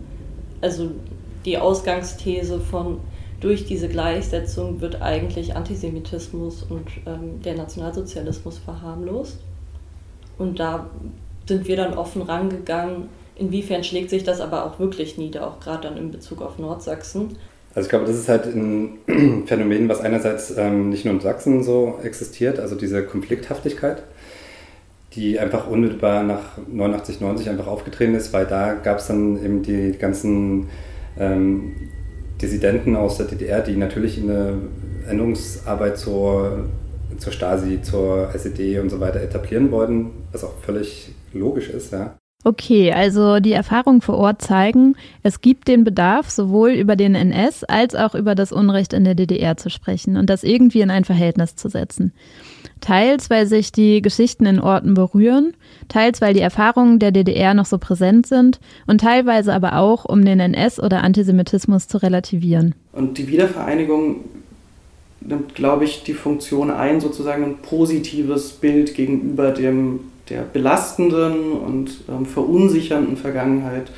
[0.62, 0.92] Also
[1.46, 3.00] die Ausgangsthese von
[3.40, 9.38] durch diese Gleichsetzung wird eigentlich Antisemitismus und ähm, der Nationalsozialismus verharmlost.
[10.38, 10.90] Und da
[11.46, 15.90] sind wir dann offen rangegangen, inwiefern schlägt sich das aber auch wirklich nieder, auch gerade
[15.90, 17.36] dann in Bezug auf Nordsachsen.
[17.76, 19.00] Also ich glaube, das ist halt ein
[19.48, 24.04] Phänomen, was einerseits ähm, nicht nur in Sachsen so existiert, also diese Konflikthaftigkeit,
[25.16, 29.64] die einfach unmittelbar nach 89, 90 einfach aufgetreten ist, weil da gab es dann eben
[29.64, 30.70] die ganzen
[31.18, 31.74] ähm,
[32.42, 34.58] Dissidenten aus der DDR, die natürlich eine
[35.08, 36.70] Änderungsarbeit zur,
[37.18, 42.16] zur Stasi, zur SED und so weiter etablieren wollten, was auch völlig logisch ist, ja.
[42.46, 47.64] Okay, also die Erfahrungen vor Ort zeigen, es gibt den Bedarf, sowohl über den NS
[47.64, 51.06] als auch über das Unrecht in der DDR zu sprechen und das irgendwie in ein
[51.06, 52.12] Verhältnis zu setzen.
[52.82, 55.54] Teils, weil sich die Geschichten in Orten berühren,
[55.88, 60.26] teils, weil die Erfahrungen der DDR noch so präsent sind und teilweise aber auch, um
[60.26, 62.76] den NS oder Antisemitismus zu relativieren.
[62.92, 64.26] Und die Wiedervereinigung
[65.22, 72.02] nimmt, glaube ich, die Funktion ein, sozusagen ein positives Bild gegenüber dem der belastenden und
[72.10, 73.92] ähm, verunsichernden Vergangenheit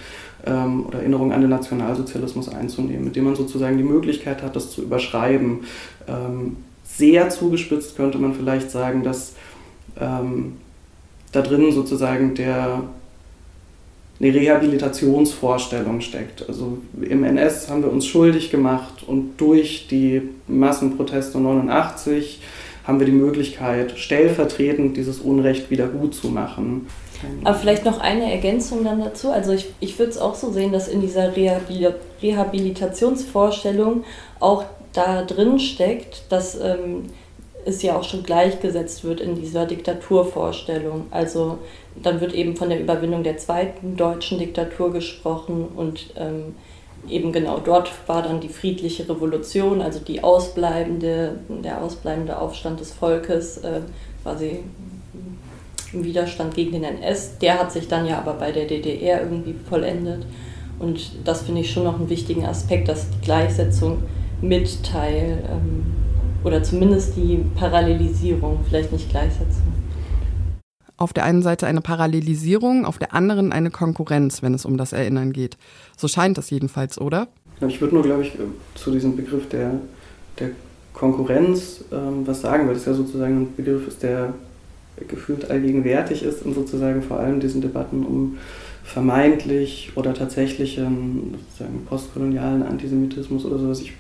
[0.46, 4.72] ähm, oder Erinnerung an den Nationalsozialismus einzunehmen, mit dem man sozusagen die Möglichkeit hat, das
[4.72, 5.62] zu überschreiben.
[6.08, 6.58] Ähm,
[6.98, 9.34] sehr zugespitzt könnte man vielleicht sagen, dass
[10.00, 10.58] ähm,
[11.32, 12.84] da drin sozusagen der,
[14.20, 16.48] eine Rehabilitationsvorstellung steckt.
[16.48, 22.42] Also im NS haben wir uns schuldig gemacht und durch die Massenproteste 89
[22.86, 26.88] haben wir die Möglichkeit, stellvertretend dieses Unrecht wieder gut zu machen.
[27.44, 29.32] Aber vielleicht noch eine Ergänzung dann dazu.
[29.32, 34.04] Also ich, ich würde es auch so sehen, dass in dieser Rehabilitationsvorstellung
[34.40, 37.04] auch da drin steckt, dass ähm,
[37.66, 41.08] es ja auch schon gleichgesetzt wird in dieser Diktaturvorstellung.
[41.12, 41.58] Also
[42.02, 46.56] dann wird eben von der Überwindung der zweiten deutschen Diktatur gesprochen und ähm,
[47.10, 52.92] eben genau dort war dann die friedliche Revolution, also die ausbleibende, der ausbleibende Aufstand des
[52.92, 53.82] Volkes, äh,
[54.24, 54.60] quasi
[55.94, 57.38] im Widerstand gegen den NS.
[57.40, 60.26] Der hat sich dann ja aber bei der DDR irgendwie vollendet.
[60.78, 64.04] Und das finde ich schon noch einen wichtigen Aspekt, dass die Gleichsetzung
[64.42, 65.86] mit Teil ähm,
[66.44, 69.74] oder zumindest die Parallelisierung, vielleicht nicht Gleichsetzung,
[70.98, 74.94] auf der einen Seite eine Parallelisierung, auf der anderen eine Konkurrenz, wenn es um das
[74.94, 75.58] Erinnern geht.
[75.98, 77.28] So scheint es jedenfalls, oder?
[77.68, 78.34] Ich würde nur, glaube ich,
[78.76, 79.72] zu diesem Begriff der,
[80.40, 80.52] der
[80.94, 84.34] Konkurrenz ähm, was sagen, weil es ja sozusagen ein Begriff ist, der
[85.08, 88.38] gefühlt allgegenwärtig ist und sozusagen vor allem diesen Debatten um
[88.86, 93.82] vermeintlich oder tatsächlichen sozusagen postkolonialen Antisemitismus oder sowas.
[93.82, 93.94] Ich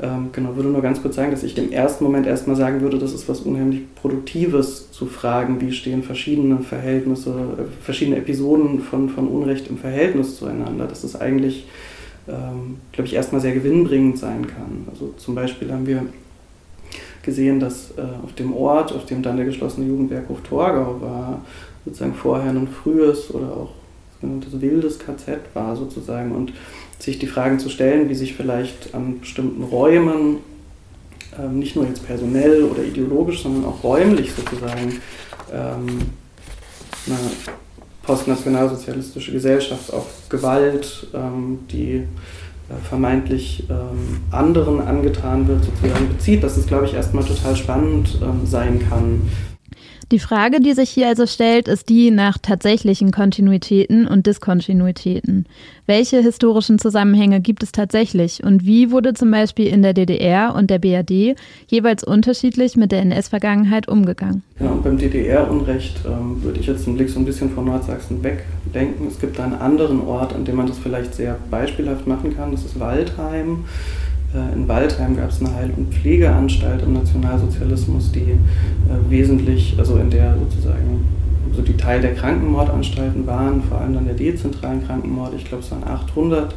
[0.00, 2.98] ähm, genau, würde nur ganz kurz sagen, dass ich im ersten Moment erstmal sagen würde,
[2.98, 9.10] das ist was unheimlich Produktives zu fragen, wie stehen verschiedene Verhältnisse, äh, verschiedene Episoden von,
[9.10, 10.86] von Unrecht im Verhältnis zueinander.
[10.86, 11.66] Dass das eigentlich,
[12.26, 14.88] ähm, glaube ich, erstmal sehr gewinnbringend sein kann.
[14.90, 16.02] Also zum Beispiel haben wir
[17.22, 21.42] gesehen, dass äh, auf dem Ort, auf dem dann der geschlossene Jugendwerkhof Torgau war,
[21.84, 23.79] sozusagen vorher ein frühes oder auch
[24.20, 26.52] sogenanntes wildes KZ war sozusagen und
[26.98, 30.38] sich die Fragen zu stellen, wie sich vielleicht an bestimmten Räumen,
[31.38, 35.00] ähm, nicht nur jetzt personell oder ideologisch, sondern auch räumlich sozusagen
[35.52, 35.86] ähm,
[37.06, 37.18] eine
[38.02, 41.94] postnationalsozialistische Gesellschaft auf Gewalt, ähm, die
[42.70, 48.18] äh, vermeintlich ähm, anderen angetan wird, sozusagen bezieht, dass es, glaube ich, erstmal total spannend
[48.22, 49.22] ähm, sein kann.
[50.12, 55.46] Die Frage, die sich hier also stellt, ist die nach tatsächlichen Kontinuitäten und Diskontinuitäten.
[55.86, 60.68] Welche historischen Zusammenhänge gibt es tatsächlich und wie wurde zum Beispiel in der DDR und
[60.68, 61.36] der BRD
[61.68, 64.42] jeweils unterschiedlich mit der NS-Vergangenheit umgegangen?
[64.58, 69.06] Genau, beim DDR-Unrecht ähm, würde ich jetzt den Blick so ein bisschen von Nordsachsen wegdenken.
[69.06, 72.50] Es gibt einen anderen Ort, an dem man das vielleicht sehr beispielhaft machen kann.
[72.50, 73.64] Das ist Waldheim.
[74.34, 78.36] Äh, in Waldheim gab es eine Heil- und Pflegeanstalt im Nationalsozialismus, die äh,
[79.08, 81.04] wesentlich, also in der sozusagen
[81.54, 85.34] so die Teil der Krankenmordanstalten waren, vor allem dann der dezentralen Krankenmord.
[85.34, 86.54] Ich glaube, es waren 800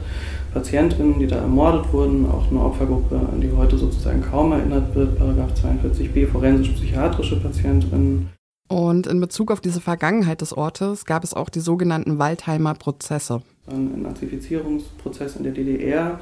[0.53, 5.17] Patientinnen, die da ermordet wurden, auch eine Opfergruppe, an die heute sozusagen kaum erinnert wird,
[5.17, 8.29] Paragraph 42b, forensisch-psychiatrische Patientinnen.
[8.69, 13.41] Und in Bezug auf diese Vergangenheit des Ortes gab es auch die sogenannten Waldheimer Prozesse.
[13.67, 16.19] Ein Nazifizierungsprozess in der DDR,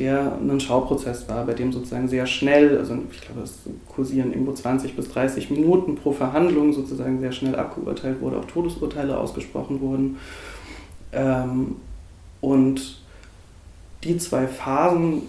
[0.00, 4.52] der ein Schauprozess war, bei dem sozusagen sehr schnell, also ich glaube, es kursieren irgendwo
[4.52, 10.16] 20 bis 30 Minuten pro Verhandlung sozusagen sehr schnell abgeurteilt wurde, auch Todesurteile ausgesprochen wurden.
[11.12, 11.76] Ähm,
[12.40, 13.02] und
[14.02, 15.22] die zwei Phasen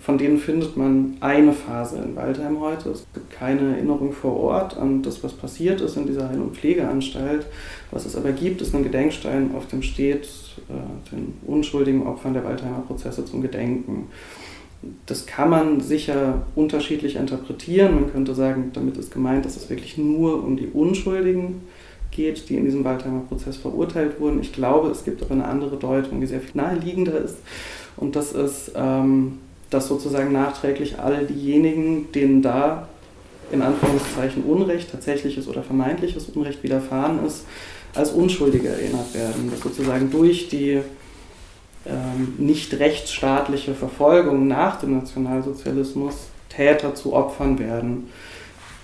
[0.00, 2.88] von denen findet man eine Phase in Waldheim heute.
[2.88, 6.56] Es gibt keine Erinnerung vor Ort an das, was passiert ist in dieser Heil- und
[6.56, 7.46] Pflegeanstalt.
[7.90, 10.26] Was es aber gibt, ist ein Gedenkstein, auf dem steht
[10.68, 14.06] äh, den unschuldigen Opfern der Waldheimer Prozesse zum Gedenken.
[15.04, 17.94] Das kann man sicher unterschiedlich interpretieren.
[17.96, 21.60] Man könnte sagen, damit ist gemeint, dass es wirklich nur um die Unschuldigen
[22.10, 24.40] geht, die in diesem Waldheimer Prozess verurteilt wurden.
[24.40, 27.36] Ich glaube, es gibt aber eine andere Deutung, die sehr viel naheliegender ist.
[27.98, 29.38] Und das ist, ähm,
[29.70, 32.88] dass sozusagen nachträglich all diejenigen, denen da
[33.52, 37.44] in Anführungszeichen Unrecht, tatsächliches oder vermeintliches Unrecht widerfahren ist,
[37.94, 39.50] als Unschuldige erinnert werden.
[39.50, 40.80] Dass sozusagen durch die
[41.86, 46.14] ähm, nicht rechtsstaatliche Verfolgung nach dem Nationalsozialismus
[46.48, 48.08] Täter zu Opfern werden.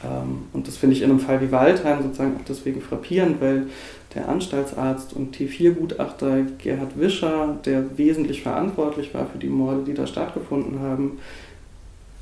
[0.06, 3.66] Ähm, und das finde ich in einem Fall wie Waldheim sozusagen auch deswegen frappierend, weil
[4.14, 10.06] der Anstaltsarzt und T4-Gutachter Gerhard Wischer, der wesentlich verantwortlich war für die Morde, die da
[10.06, 11.18] stattgefunden haben,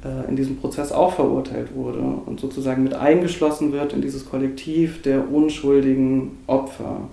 [0.05, 5.03] äh, in diesem Prozess auch verurteilt wurde und sozusagen mit eingeschlossen wird in dieses Kollektiv
[5.03, 7.09] der unschuldigen Opfer,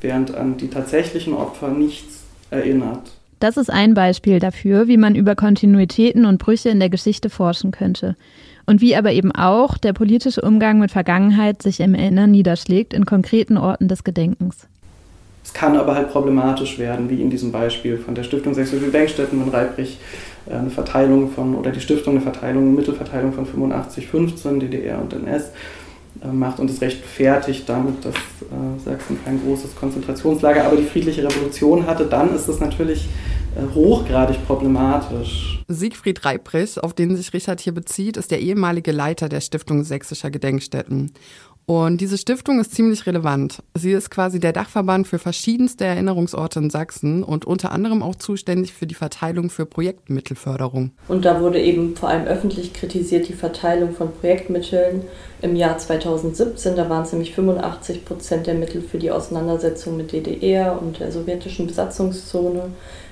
[0.00, 3.12] während an die tatsächlichen Opfer nichts erinnert.
[3.40, 7.72] Das ist ein Beispiel dafür, wie man über Kontinuitäten und Brüche in der Geschichte forschen
[7.72, 8.16] könnte
[8.66, 13.04] und wie aber eben auch der politische Umgang mit Vergangenheit sich im Erinnern niederschlägt in
[13.04, 14.66] konkreten Orten des Gedenkens.
[15.44, 19.42] Es kann aber halt problematisch werden, wie in diesem Beispiel von der Stiftung Sächsische Gedenkstätten
[19.42, 19.98] in Reibrich
[20.46, 25.00] äh, eine Verteilung von, oder die Stiftung eine Verteilung, eine Mittelverteilung von 85, 15 DDR
[25.00, 25.50] und NS
[26.30, 31.86] macht und es rechtfertigt damit, dass äh, Sachsen kein großes Konzentrationslager, aber die friedliche Revolution
[31.86, 33.08] hatte, dann ist es natürlich
[33.56, 35.62] äh, hochgradig problematisch.
[35.68, 40.30] Siegfried Reibrich, auf den sich Richard hier bezieht, ist der ehemalige Leiter der Stiftung Sächsischer
[40.30, 41.12] Gedenkstätten.
[41.64, 43.62] Und diese Stiftung ist ziemlich relevant.
[43.74, 48.72] Sie ist quasi der Dachverband für verschiedenste Erinnerungsorte in Sachsen und unter anderem auch zuständig
[48.72, 50.90] für die Verteilung für Projektmittelförderung.
[51.08, 55.02] Und da wurde eben vor allem öffentlich kritisiert die Verteilung von Projektmitteln
[55.40, 56.74] im Jahr 2017.
[56.74, 61.12] Da waren es nämlich 85 Prozent der Mittel für die Auseinandersetzung mit DDR und der
[61.12, 62.70] sowjetischen Besatzungszone,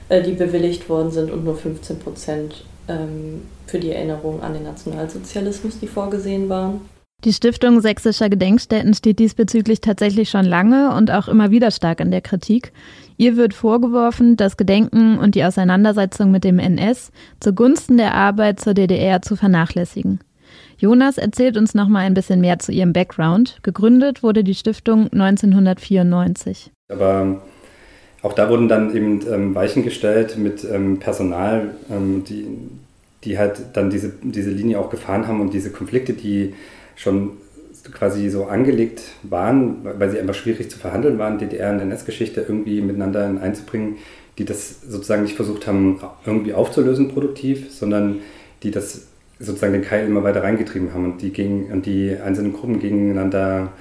[0.09, 4.65] äh, die bewilligt worden sind und nur 15 Prozent ähm, für die Erinnerung an den
[4.65, 6.81] Nationalsozialismus, die vorgesehen waren.
[7.25, 12.11] Die Stiftung Sächsischer Gedenkstätten steht diesbezüglich tatsächlich schon lange und auch immer wieder stark in
[12.11, 12.73] der Kritik.
[13.19, 18.73] Ihr wird vorgeworfen, das Gedenken und die Auseinandersetzung mit dem NS zugunsten der Arbeit zur
[18.73, 20.21] DDR zu vernachlässigen.
[20.79, 23.59] Jonas erzählt uns noch mal ein bisschen mehr zu ihrem Background.
[23.63, 26.71] Gegründet wurde die Stiftung 1994.
[26.89, 27.43] Aber
[28.23, 32.47] auch da wurden dann eben ähm, Weichen gestellt mit ähm, Personal, ähm, die,
[33.25, 36.55] die halt dann diese, diese Linie auch gefahren haben und diese Konflikte, die
[37.01, 37.39] schon
[37.93, 42.83] quasi so angelegt waren, weil sie einfach schwierig zu verhandeln waren, DDR und NS-Geschichte irgendwie
[42.83, 43.97] miteinander einzubringen,
[44.37, 48.19] die das sozusagen nicht versucht haben, irgendwie aufzulösen produktiv, sondern
[48.63, 49.07] die das
[49.39, 53.73] sozusagen den Keil immer weiter reingetrieben haben und die, gegen, und die einzelnen Gruppen gegeneinander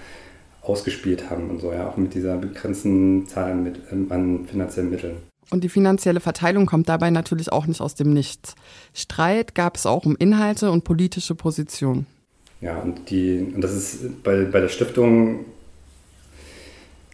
[0.62, 5.18] ausgespielt haben und so, ja, auch mit dieser begrenzten Zahl mit, an finanziellen Mitteln.
[5.52, 8.56] Und die finanzielle Verteilung kommt dabei natürlich auch nicht aus dem Nichts.
[8.94, 12.06] Streit gab es auch um Inhalte und politische Positionen.
[12.62, 15.46] Ja, und, die, und das ist bei, bei der Stiftung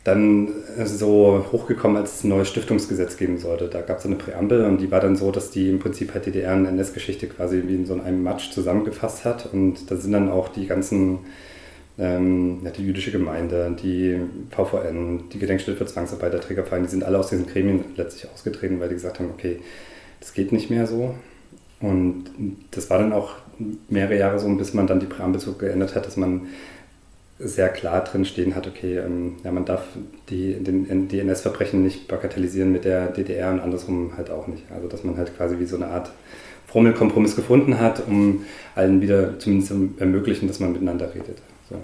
[0.04, 0.50] dann
[0.86, 3.68] so hochgekommen, als es ein neues Stiftungsgesetz geben sollte.
[3.68, 6.28] Da gab es eine Präambel und die war dann so, dass die im Prinzip halt
[6.28, 9.52] DDR- und NS-Geschichte quasi wie in so einem Matsch zusammengefasst hat.
[9.52, 11.20] Und da sind dann auch die ganzen
[11.98, 14.20] ähm, die jüdische Gemeinde, die
[14.52, 18.96] VVN, die Gedenkstätte für Zwangsarbeiterträgerverein, die sind alle aus diesen Gremien letztlich ausgetreten, weil die
[18.96, 19.60] gesagt haben, okay,
[20.20, 21.16] das geht nicht mehr so.
[21.80, 22.26] Und
[22.72, 23.36] das war dann auch
[23.90, 26.42] mehrere Jahre so, bis man dann die Präambel so geändert hat, dass man
[27.38, 29.84] sehr klar drin stehen hat, okay, ähm, ja, man darf
[30.30, 34.64] die, den, die NS-Verbrechen nicht bagatellisieren mit der DDR und andersrum halt auch nicht.
[34.74, 36.12] Also dass man halt quasi wie so eine Art
[36.68, 41.38] Formelkompromiss gefunden hat, um allen wieder zumindest zu ermöglichen, dass man miteinander redet.
[41.70, 41.76] So.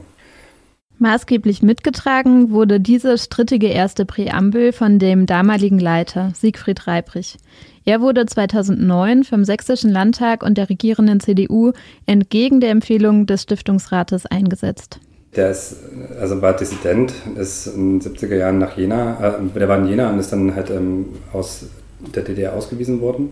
[0.99, 7.38] Maßgeblich mitgetragen wurde diese strittige erste Präambel von dem damaligen Leiter Siegfried Reibrich.
[7.83, 11.71] Er wurde 2009 vom Sächsischen Landtag und der regierenden CDU
[12.05, 14.99] entgegen der Empfehlung des Stiftungsrates eingesetzt.
[15.35, 15.77] Der ist,
[16.19, 20.11] also war Dissident, ist in den 70er Jahren nach Jena, äh, der war in Jena
[20.11, 21.65] und ist dann halt ähm, aus
[22.13, 23.29] der DDR ausgewiesen worden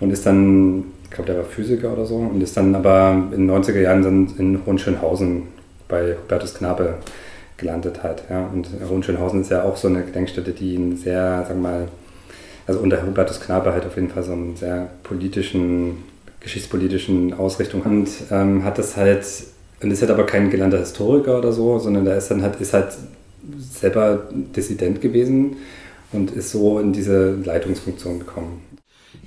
[0.00, 3.46] und ist dann, ich glaube, der war Physiker oder so und ist dann aber in
[3.46, 5.42] den 90er Jahren dann in Hohenschönhausen
[5.88, 6.94] bei Hubertus Knabe
[7.56, 8.24] gelandet hat.
[8.30, 8.48] Ja.
[8.52, 11.88] Und Hohenschönhausen ist ja auch so eine Gedenkstätte, die einen sehr, sagen wir mal,
[12.70, 16.04] also unter Hubertus Knabe halt auf jeden Fall so einen sehr politischen,
[16.38, 19.26] geschichtspolitischen Ausrichtung und ähm, hat das halt,
[19.82, 22.72] und ist halt aber kein gelernter Historiker oder so, sondern der ist dann halt, ist
[22.72, 22.92] halt
[23.58, 25.56] selber Dissident gewesen
[26.12, 28.62] und ist so in diese Leitungsfunktion gekommen.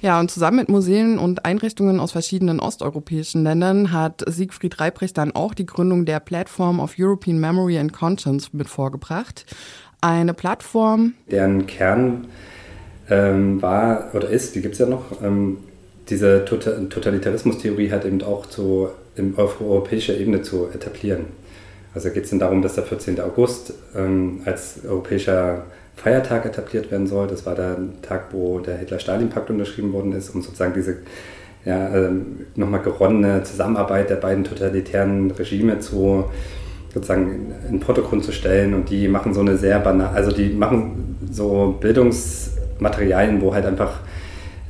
[0.01, 5.33] Ja, und zusammen mit Museen und Einrichtungen aus verschiedenen osteuropäischen Ländern hat Siegfried Reiprecht dann
[5.33, 9.45] auch die Gründung der Platform of European Memory and Conscience mit vorgebracht.
[9.99, 12.27] Eine Plattform, deren Kern
[13.09, 15.57] ähm, war oder ist, die gibt es ja noch, ähm,
[16.09, 21.25] diese tota-, Totalitarismus-Theorie halt eben auch zu, in, auf europäischer Ebene zu etablieren.
[21.93, 23.19] Also geht es dann darum, dass der 14.
[23.21, 25.63] August ähm, als europäischer
[25.95, 27.27] Feiertag etabliert werden soll.
[27.27, 30.97] Das war der Tag, wo der Hitler-Stalin-Pakt unterschrieben worden ist, um sozusagen diese
[31.65, 36.25] ja, ähm, nochmal geronnene Zusammenarbeit der beiden totalitären Regime zu
[36.93, 38.73] sozusagen in den Vordergrund zu stellen.
[38.73, 41.77] Und die machen so eine sehr banal, also die machen so
[42.73, 43.99] Bildungsmaterialien, wo halt einfach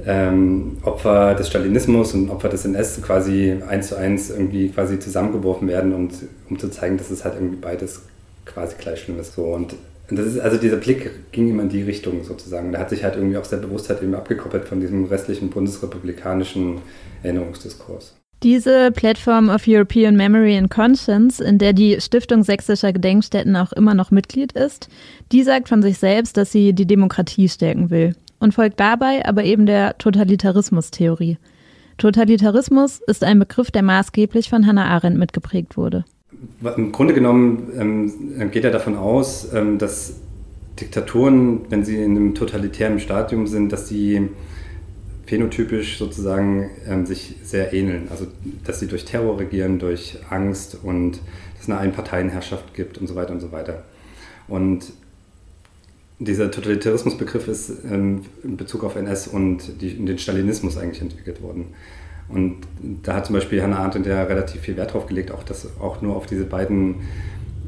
[0.06, 5.68] ähm, Opfer des Stalinismus und Opfer des NS quasi eins zu eins irgendwie quasi zusammengeworfen
[5.68, 6.14] werden und
[6.50, 8.04] um zu zeigen, dass es halt irgendwie beides
[8.46, 9.34] quasi gleich schlimm ist.
[9.34, 9.44] So.
[9.44, 9.76] Und
[10.10, 12.72] das ist, also dieser Blick ging immer in die Richtung sozusagen.
[12.72, 16.82] Der hat sich halt irgendwie auch sehr bewusst halt eben abgekoppelt von diesem restlichen bundesrepublikanischen
[17.22, 18.16] Erinnerungsdiskurs.
[18.44, 23.94] Diese Platform of European Memory and Conscience, in der die Stiftung sächsischer Gedenkstätten auch immer
[23.94, 24.90] noch Mitglied ist,
[25.32, 29.46] die sagt von sich selbst, dass sie die Demokratie stärken will und folgt dabei aber
[29.46, 31.38] eben der Totalitarismus-Theorie.
[31.98, 36.04] Totalitarismus ist ein Begriff, der maßgeblich von Hannah Arendt mitgeprägt wurde.
[36.76, 40.20] Im Grunde genommen ähm, geht er davon aus, ähm, dass
[40.82, 44.30] Diktaturen, wenn sie in einem totalitären Stadium sind, dass sie
[45.26, 48.08] phänotypisch sozusagen ähm, sich sehr ähneln.
[48.10, 48.28] Also
[48.64, 53.16] dass sie durch Terror regieren, durch Angst und dass es eine Einparteienherrschaft gibt und so
[53.16, 53.84] weiter und so weiter.
[54.48, 54.94] Und
[56.20, 61.68] dieser Totalitarismusbegriff ist ähm, in Bezug auf NS und die, den Stalinismus eigentlich entwickelt worden.
[62.30, 62.58] Und
[63.04, 66.02] da hat zum Beispiel Hannah Arendt ja relativ viel Wert drauf gelegt, auch, das, auch
[66.02, 66.96] nur auf diese beiden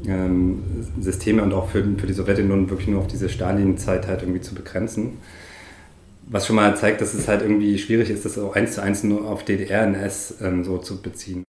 [0.06, 0.62] ähm,
[1.00, 4.54] Systeme und auch für, für die Sowjetunion wirklich nur auf diese Stalin-Zeit halt irgendwie zu
[4.54, 5.18] begrenzen.
[6.28, 9.04] Was schon mal zeigt, dass es halt irgendwie schwierig ist, das auch eins zu eins
[9.04, 11.44] nur auf DDR-NS ähm, so zu beziehen.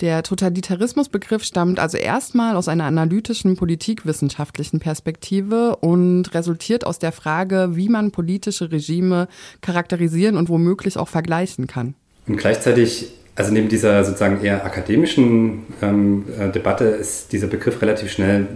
[0.00, 7.70] Der Totalitarismusbegriff stammt also erstmal aus einer analytischen politikwissenschaftlichen Perspektive und resultiert aus der Frage,
[7.74, 9.28] wie man politische Regime
[9.60, 11.94] charakterisieren und womöglich auch vergleichen kann.
[12.26, 18.10] Und gleichzeitig, also neben dieser sozusagen eher akademischen ähm, äh, Debatte ist dieser Begriff relativ
[18.10, 18.48] schnell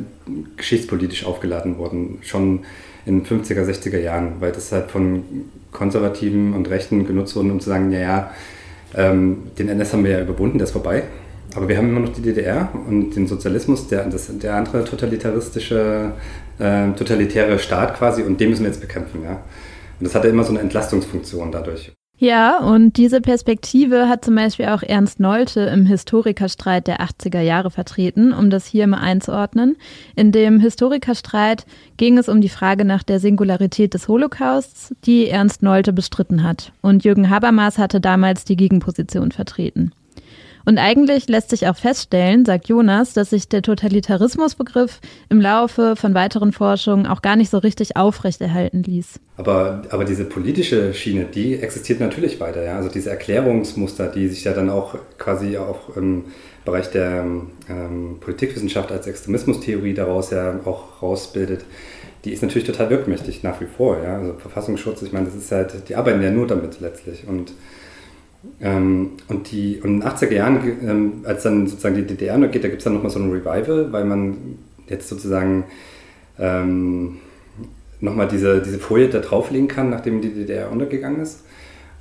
[0.56, 2.64] geschichtspolitisch aufgeladen worden, schon
[3.06, 5.22] in den 50er, 60er Jahren, weil das halt von
[5.72, 8.30] Konservativen und Rechten genutzt wurde, um zu sagen, ja, ja,
[8.94, 11.04] ähm, den NS haben wir ja überwunden, der ist vorbei.
[11.54, 16.12] Aber wir haben immer noch die DDR und den Sozialismus, der, das, der andere totalitaristische,
[16.58, 19.22] äh, totalitäre Staat quasi, und den müssen wir jetzt bekämpfen.
[19.22, 19.32] Ja?
[19.98, 21.92] Und das hatte immer so eine Entlastungsfunktion dadurch.
[22.18, 27.70] Ja, und diese Perspektive hat zum Beispiel auch Ernst Nolte im Historikerstreit der 80er Jahre
[27.70, 29.76] vertreten, um das hier mal einzuordnen.
[30.14, 31.66] In dem Historikerstreit
[31.98, 36.72] ging es um die Frage nach der Singularität des Holocausts, die Ernst Nolte bestritten hat.
[36.80, 39.92] Und Jürgen Habermas hatte damals die Gegenposition vertreten.
[40.66, 46.12] Und eigentlich lässt sich auch feststellen, sagt Jonas, dass sich der Totalitarismusbegriff im Laufe von
[46.12, 49.20] weiteren Forschungen auch gar nicht so richtig aufrechterhalten ließ.
[49.36, 52.64] Aber, aber diese politische Schiene, die existiert natürlich weiter.
[52.64, 52.78] Ja?
[52.78, 56.24] Also diese Erklärungsmuster, die sich ja dann auch quasi auch im
[56.64, 57.24] Bereich der
[57.68, 61.64] ähm, Politikwissenschaft als Extremismustheorie daraus ja auch rausbildet,
[62.24, 64.02] die ist natürlich total wirkmächtig nach wie vor.
[64.02, 64.18] Ja?
[64.18, 67.28] Also Verfassungsschutz, ich meine, das ist halt, die arbeiten ja nur damit letztlich.
[67.28, 67.52] Und,
[68.60, 72.50] ähm, und, die, und in den 80er Jahren, ähm, als dann sozusagen die DDR noch
[72.50, 75.64] geht, da gibt es dann nochmal so ein Revival, weil man jetzt sozusagen
[76.38, 77.18] ähm,
[78.00, 81.40] nochmal diese, diese Folie da drauflegen kann, nachdem die DDR untergegangen ist.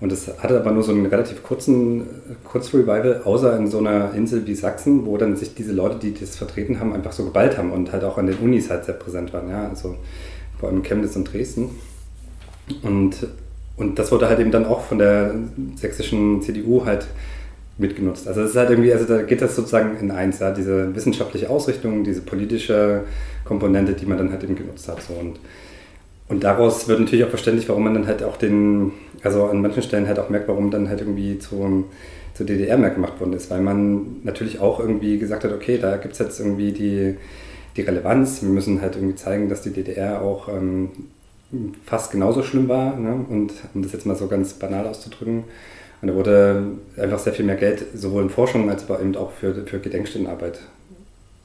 [0.01, 2.05] Und das hatte aber nur so einen relativ kurzen
[2.43, 6.35] Kurzrevival, außer in so einer Insel wie Sachsen, wo dann sich diese Leute, die das
[6.35, 9.31] vertreten haben, einfach so geballt haben und halt auch an den Unis halt sehr präsent
[9.31, 9.49] waren.
[9.49, 9.69] Ja?
[9.69, 9.95] Also
[10.59, 11.69] vor allem Chemnitz und Dresden.
[12.83, 13.27] Und,
[13.77, 15.35] und das wurde halt eben dann auch von der
[15.75, 17.07] sächsischen CDU halt
[17.77, 18.27] mitgenutzt.
[18.27, 21.49] Also es ist halt irgendwie, also da geht das sozusagen in eins, ja, diese wissenschaftliche
[21.49, 23.01] Ausrichtung, diese politische
[23.43, 25.01] Komponente, die man dann halt eben genutzt hat.
[25.01, 25.13] So.
[25.13, 25.39] Und
[26.27, 28.91] und daraus wird natürlich auch verständlich, warum man dann halt auch den,
[29.23, 31.85] also an manchen Stellen halt auch merkt, warum dann halt irgendwie zum,
[32.33, 35.97] zur DDR mehr gemacht worden ist, weil man natürlich auch irgendwie gesagt hat, okay, da
[35.97, 37.15] gibt es jetzt irgendwie die,
[37.77, 40.89] die Relevanz, wir müssen halt irgendwie zeigen, dass die DDR auch ähm,
[41.85, 43.25] fast genauso schlimm war, ne?
[43.29, 45.43] und um das jetzt mal so ganz banal auszudrücken.
[46.01, 49.79] Und da wurde einfach sehr viel mehr Geld sowohl in Forschung als auch für, für
[49.79, 50.59] Gedenkstättenarbeit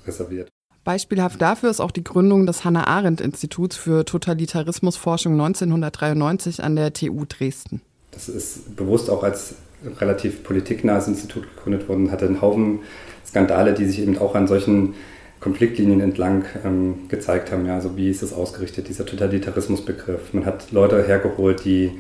[0.07, 0.49] reserviert.
[0.85, 7.83] Beispielhaft dafür ist auch die Gründung des Hannah-Arendt-Instituts für Totalitarismusforschung 1993 an der TU Dresden.
[8.13, 9.55] Das ist bewusst auch als
[9.99, 12.81] relativ politiknahes Institut gegründet worden, hatte einen Haufen
[13.27, 14.95] Skandale, die sich eben auch an solchen
[15.41, 17.67] Konfliktlinien entlang ähm, gezeigt haben.
[17.67, 20.33] Ja, also wie ist das ausgerichtet, dieser Totalitarismusbegriff.
[20.33, 21.93] Man hat Leute hergeholt, die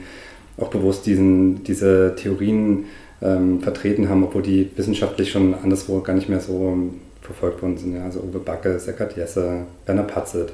[0.59, 2.85] auch bewusst diesen, diese Theorien
[3.23, 6.77] ähm, vertreten haben, obwohl die wissenschaftlich schon anderswo gar nicht mehr so
[7.23, 7.95] verfolgt worden sind.
[7.95, 8.05] Ja.
[8.05, 10.53] Also Uwe Backe, Seckert Jesse, Werner Patzelt.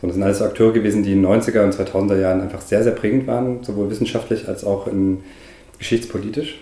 [0.00, 2.82] So, das sind alles Akteure gewesen, die in den 90er und 2000er Jahren einfach sehr,
[2.82, 5.18] sehr prägend waren, sowohl wissenschaftlich als auch in,
[5.78, 6.60] geschichtspolitisch.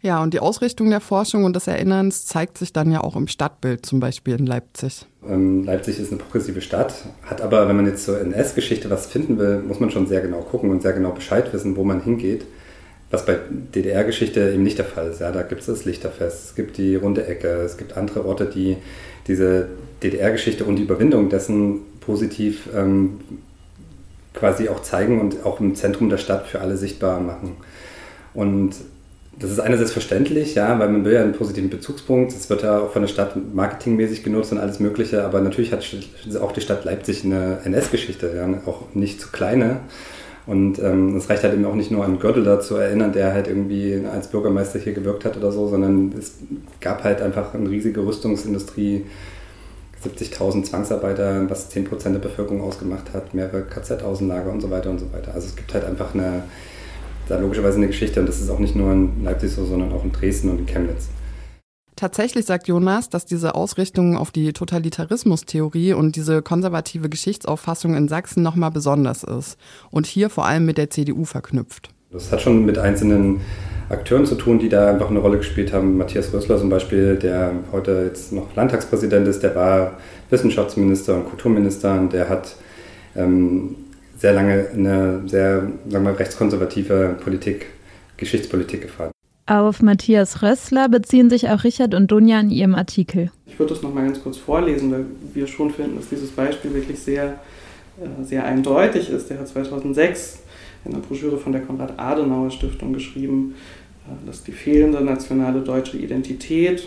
[0.00, 3.26] Ja, und die Ausrichtung der Forschung und des Erinnerns zeigt sich dann ja auch im
[3.26, 5.06] Stadtbild, zum Beispiel in Leipzig.
[5.28, 6.94] Ähm, Leipzig ist eine progressive Stadt,
[7.24, 10.42] hat aber, wenn man jetzt zur NS-Geschichte was finden will, muss man schon sehr genau
[10.42, 12.44] gucken und sehr genau Bescheid wissen, wo man hingeht.
[13.10, 13.38] Was bei
[13.74, 15.20] DDR-Geschichte eben nicht der Fall ist.
[15.20, 18.46] Ja, da gibt es das Lichterfest, es gibt die Runde Ecke, es gibt andere Orte,
[18.46, 18.76] die
[19.26, 19.68] diese
[20.02, 23.20] DDR-Geschichte und die Überwindung dessen positiv ähm,
[24.34, 27.56] quasi auch zeigen und auch im Zentrum der Stadt für alle sichtbar machen.
[28.34, 28.74] Und
[29.38, 32.32] das ist einerseits verständlich, ja, weil man will ja einen positiven Bezugspunkt.
[32.32, 35.84] Es wird ja auch von der Stadt marketingmäßig genutzt und alles Mögliche, aber natürlich hat
[36.40, 39.80] auch die Stadt Leipzig eine NS-Geschichte, ja, auch nicht zu kleine.
[40.46, 43.48] Und ähm, es reicht halt eben auch nicht nur an Göttel zu erinnern, der halt
[43.48, 46.36] irgendwie als Bürgermeister hier gewirkt hat oder so, sondern es
[46.80, 49.04] gab halt einfach eine riesige Rüstungsindustrie,
[50.02, 55.12] 70.000 Zwangsarbeiter, was 10% der Bevölkerung ausgemacht hat, mehrere KZ-Außenlager und so weiter und so
[55.12, 55.34] weiter.
[55.34, 56.44] Also es gibt halt einfach eine,
[57.28, 60.04] da logischerweise eine Geschichte und das ist auch nicht nur in Leipzig so, sondern auch
[60.04, 61.08] in Dresden und in Chemnitz.
[61.98, 68.44] Tatsächlich sagt Jonas, dass diese Ausrichtung auf die Totalitarismustheorie und diese konservative Geschichtsauffassung in Sachsen
[68.44, 69.58] nochmal besonders ist
[69.90, 71.88] und hier vor allem mit der CDU verknüpft.
[72.12, 73.40] Das hat schon mit einzelnen
[73.88, 75.96] Akteuren zu tun, die da einfach eine Rolle gespielt haben.
[75.96, 79.98] Matthias Rösler zum Beispiel, der heute jetzt noch Landtagspräsident ist, der war
[80.30, 82.54] Wissenschaftsminister und Kulturminister und der hat
[83.16, 83.74] ähm,
[84.18, 87.66] sehr lange eine sehr sagen wir, rechtskonservative Politik,
[88.16, 89.12] Geschichtspolitik gefahren.
[89.46, 93.30] Auf Matthias Rössler beziehen sich auch Richard und Dunja in ihrem Artikel.
[93.46, 96.98] Ich würde das nochmal ganz kurz vorlesen, weil wir schon finden, dass dieses Beispiel wirklich
[96.98, 97.40] sehr,
[97.98, 99.30] äh, sehr eindeutig ist.
[99.30, 100.40] Der hat 2006
[100.84, 103.54] in einer Broschüre von der Konrad-Adenauer-Stiftung geschrieben,
[104.06, 106.86] äh, dass die fehlende nationale deutsche Identität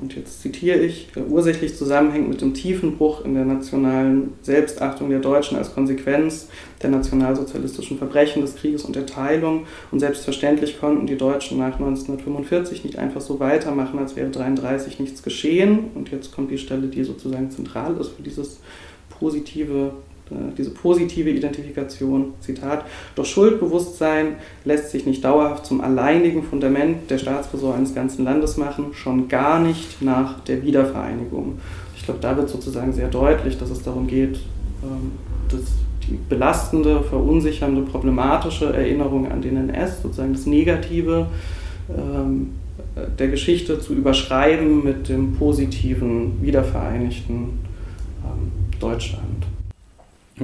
[0.00, 5.18] und jetzt zitiere ich, ursächlich zusammenhängt mit dem tiefen Bruch in der nationalen Selbstachtung der
[5.18, 6.48] Deutschen als Konsequenz
[6.82, 9.66] der nationalsozialistischen Verbrechen des Krieges und der Teilung.
[9.90, 15.22] Und selbstverständlich konnten die Deutschen nach 1945 nicht einfach so weitermachen, als wäre 1933 nichts
[15.24, 15.90] geschehen.
[15.94, 18.60] Und jetzt kommt die Stelle, die sozusagen zentral ist für dieses
[19.18, 20.07] positive äh,
[20.56, 27.74] diese positive Identifikation, Zitat, doch Schuldbewusstsein lässt sich nicht dauerhaft zum alleinigen Fundament der Staatsräson
[27.74, 31.58] eines ganzen Landes machen, schon gar nicht nach der Wiedervereinigung.
[31.96, 34.38] Ich glaube, da wird sozusagen sehr deutlich, dass es darum geht,
[34.82, 35.12] ähm,
[35.50, 35.60] dass
[36.08, 41.26] die belastende, verunsichernde, problematische Erinnerung an den NS, sozusagen das Negative
[41.90, 42.50] ähm,
[43.18, 47.34] der Geschichte zu überschreiben mit dem positiven, wiedervereinigten
[48.24, 49.37] ähm, Deutschland.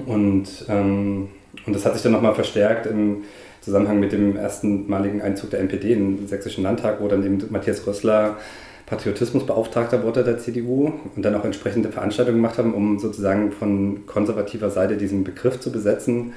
[0.07, 1.29] Und ähm,
[1.67, 3.25] Und das hat sich dann nochmal verstärkt im
[3.61, 7.87] Zusammenhang mit dem erstenmaligen Einzug der NPD in den Sächsischen Landtag, wo dann eben Matthias
[7.87, 8.37] Rössler
[8.87, 14.69] Patriotismusbeauftragter wurde der CDU und dann auch entsprechende Veranstaltungen gemacht haben, um sozusagen von konservativer
[14.69, 16.35] Seite diesen Begriff zu besetzen.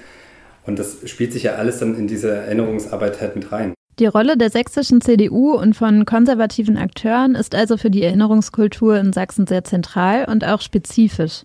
[0.66, 3.74] Und das spielt sich ja alles dann in diese Erinnerungsarbeit halt mit rein.
[4.00, 9.12] Die Rolle der sächsischen CDU und von konservativen Akteuren ist also für die Erinnerungskultur in
[9.12, 11.44] Sachsen sehr zentral und auch spezifisch.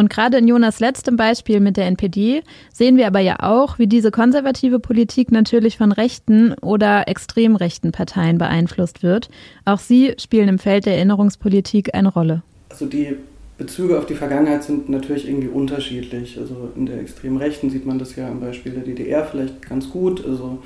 [0.00, 2.42] Und gerade in Jonas letztem Beispiel mit der NPD
[2.72, 7.92] sehen wir aber ja auch, wie diese konservative Politik natürlich von rechten oder extrem rechten
[7.92, 9.28] Parteien beeinflusst wird.
[9.66, 12.42] Auch sie spielen im Feld der Erinnerungspolitik eine Rolle.
[12.70, 13.14] Also die
[13.58, 16.38] Bezüge auf die Vergangenheit sind natürlich irgendwie unterschiedlich.
[16.38, 19.90] Also in der extrem Rechten sieht man das ja am Beispiel der DDR vielleicht ganz
[19.90, 20.24] gut.
[20.24, 20.60] Also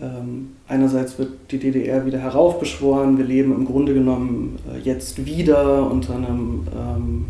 [0.00, 5.90] ähm, einerseits wird die DDR wieder heraufbeschworen, wir leben im Grunde genommen äh, jetzt wieder
[5.90, 7.24] unter einem, ähm,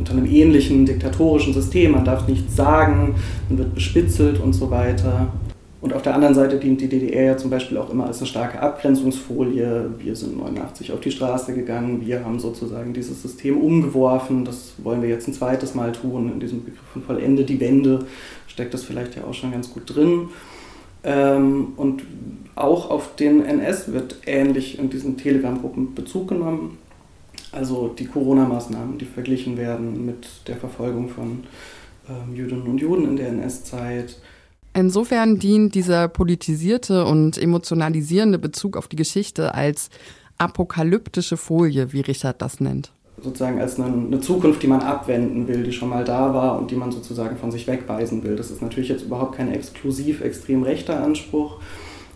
[0.00, 3.14] unter einem ähnlichen diktatorischen System, man darf nichts sagen,
[3.48, 5.28] man wird bespitzelt und so weiter.
[5.82, 8.26] Und auf der anderen Seite dient die DDR ja zum Beispiel auch immer als eine
[8.26, 9.90] starke Abgrenzungsfolie.
[9.98, 15.00] Wir sind 89 auf die Straße gegangen, wir haben sozusagen dieses System umgeworfen, das wollen
[15.02, 16.30] wir jetzt ein zweites Mal tun.
[16.32, 18.06] In diesem Begriff von Vollende die Wende
[18.46, 20.28] steckt das vielleicht ja auch schon ganz gut drin.
[21.02, 22.02] Ähm, und
[22.56, 26.78] auch auf den NS wird ähnlich in diesen Telegram-Gruppen Bezug genommen.
[27.52, 31.44] Also die Corona-Maßnahmen, die verglichen werden mit der Verfolgung von
[32.08, 34.18] ähm, Jüdinnen und Juden in der NS-Zeit.
[34.72, 39.90] Insofern dient dieser politisierte und emotionalisierende Bezug auf die Geschichte als
[40.38, 42.92] apokalyptische Folie, wie Richard das nennt
[43.22, 46.70] sozusagen als eine, eine, Zukunft, die man abwenden will, die schon mal da war und
[46.70, 48.36] die man sozusagen von sich wegweisen will.
[48.36, 51.60] Das ist natürlich jetzt überhaupt kein exklusiv extrem rechter Anspruch,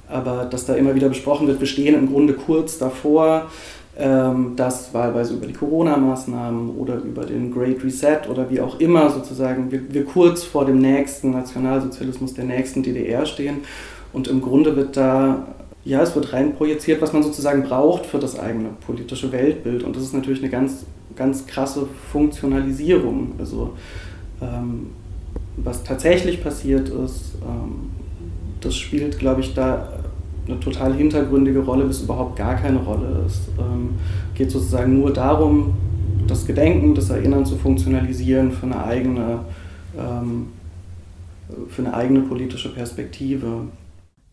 [0.08, 3.50] aber dass da immer wieder besprochen wird, wir stehen im Grunde kurz davor,
[3.96, 9.70] dass wahlweise über die Corona-Maßnahmen oder über den Great Reset oder wie auch immer sozusagen
[9.70, 13.58] wir, wir kurz vor dem nächsten Nationalsozialismus der nächsten DDR stehen
[14.12, 15.46] und im Grunde wird da
[15.84, 19.82] ja, es wird rein projiziert, was man sozusagen braucht für das eigene politische Weltbild.
[19.82, 23.34] Und das ist natürlich eine ganz, ganz krasse Funktionalisierung.
[23.38, 23.74] Also
[24.40, 24.90] ähm,
[25.56, 27.90] was tatsächlich passiert ist, ähm,
[28.62, 29.92] das spielt, glaube ich, da
[30.46, 33.24] eine total hintergründige Rolle, bis überhaupt gar keine Rolle.
[33.26, 33.90] Es ähm,
[34.34, 35.74] geht sozusagen nur darum,
[36.26, 39.40] das Gedenken, das Erinnern zu funktionalisieren für eine eigene,
[39.98, 40.48] ähm,
[41.68, 43.68] für eine eigene politische Perspektive.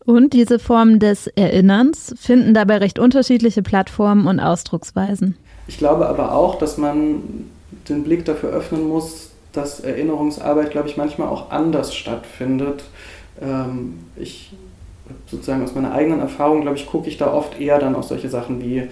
[0.04, 5.36] Und diese Formen des Erinnerns finden dabei recht unterschiedliche Plattformen und Ausdrucksweisen.
[5.68, 7.22] Ich glaube aber auch, dass man
[7.88, 12.84] den Blick dafür öffnen muss, dass Erinnerungsarbeit, glaube ich, manchmal auch anders stattfindet.
[13.40, 14.52] Ähm, ich
[15.26, 18.28] sozusagen aus meiner eigenen Erfahrung, glaube ich, gucke ich da oft eher dann auf solche
[18.28, 18.84] Sachen wie,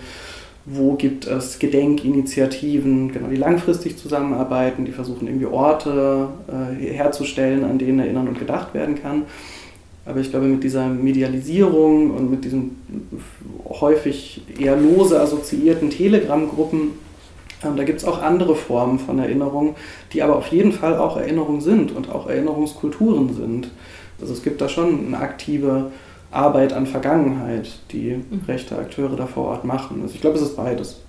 [0.66, 7.78] wo gibt es Gedenkinitiativen, genau, die langfristig zusammenarbeiten, die versuchen irgendwie Orte äh, herzustellen, an
[7.78, 9.22] denen erinnern und gedacht werden kann.
[10.06, 12.76] Aber ich glaube, mit dieser Medialisierung und mit diesen
[13.68, 16.92] häufig eher lose assoziierten Telegram-Gruppen,
[17.64, 19.76] ähm, da gibt es auch andere Formen von Erinnerung,
[20.12, 23.70] die aber auf jeden Fall auch Erinnerung sind und auch Erinnerungskulturen sind.
[24.20, 25.90] Also es gibt da schon eine aktive
[26.30, 28.42] Arbeit an Vergangenheit, die mhm.
[28.46, 30.02] rechte Akteure da vor Ort machen.
[30.02, 31.00] Also ich glaube, es ist beides.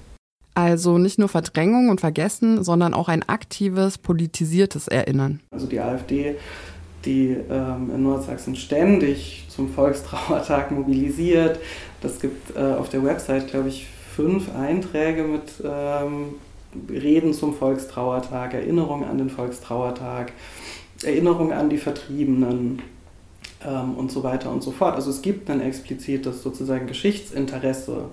[0.54, 5.40] Also nicht nur Verdrängung und Vergessen, sondern auch ein aktives, politisiertes Erinnern.
[5.52, 6.36] Also die AfD
[7.06, 11.60] die ähm, in Nordsachsen ständig zum Volkstrauertag mobilisiert.
[12.02, 16.36] Das gibt äh, auf der Website, glaube ich, fünf Einträge mit ähm,
[16.90, 20.32] Reden zum Volkstrauertag, Erinnerung an den Volkstrauertag,
[21.04, 22.82] Erinnerung an die Vertriebenen
[23.68, 24.96] ähm, und so weiter und so fort.
[24.96, 28.06] Also es gibt ein explizites sozusagen Geschichtsinteresse.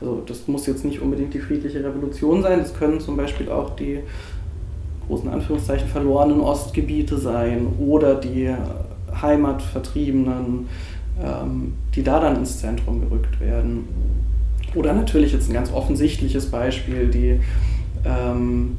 [0.00, 3.76] Also das muss jetzt nicht unbedingt die friedliche Revolution sein, das können zum Beispiel auch
[3.76, 4.00] die
[5.06, 8.52] großen Anführungszeichen verlorenen Ostgebiete sein oder die
[9.20, 10.68] Heimatvertriebenen,
[11.22, 13.88] ähm, die da dann ins Zentrum gerückt werden.
[14.74, 17.40] Oder natürlich jetzt ein ganz offensichtliches Beispiel, die
[18.04, 18.76] ähm,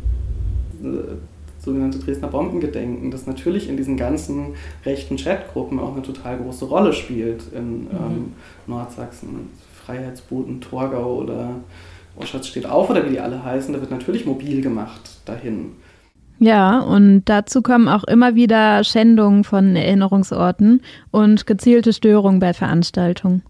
[1.68, 4.56] sogenannte Dresdner Bombengedenken, das natürlich in diesen ganzen
[4.86, 7.88] rechten Chatgruppen auch eine total große Rolle spielt in mhm.
[7.92, 8.34] ähm,
[8.66, 9.50] Nordsachsen.
[9.86, 11.52] Freiheitsboten, Torgau oder
[12.18, 15.74] Oschatz steht auf oder wie die alle heißen, da wird natürlich mobil gemacht dahin.
[16.40, 23.44] Ja, und dazu kommen auch immer wieder Schändungen von Erinnerungsorten und gezielte Störungen bei Veranstaltungen.